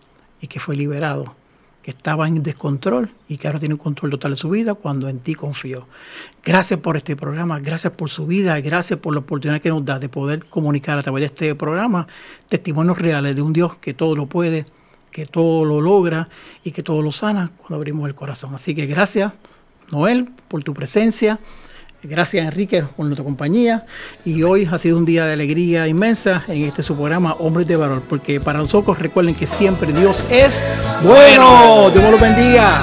[0.40, 1.34] y que fue liberado
[1.84, 5.06] que estaba en descontrol y que ahora tiene un control total de su vida cuando
[5.06, 5.86] en ti confió.
[6.42, 9.98] Gracias por este programa, gracias por su vida, gracias por la oportunidad que nos da
[9.98, 12.06] de poder comunicar a través de este programa
[12.48, 14.64] testimonios reales de un Dios que todo lo puede,
[15.10, 16.26] que todo lo logra
[16.64, 18.54] y que todo lo sana cuando abrimos el corazón.
[18.54, 19.34] Así que gracias,
[19.92, 21.38] Noel, por tu presencia.
[22.06, 23.86] Gracias Enrique por nuestra compañía
[24.26, 27.76] y hoy ha sido un día de alegría inmensa en este su programa Hombres de
[27.76, 30.62] Valor porque para nosotros recuerden que siempre Dios es
[31.02, 31.90] bueno.
[31.90, 32.82] Dios los bendiga.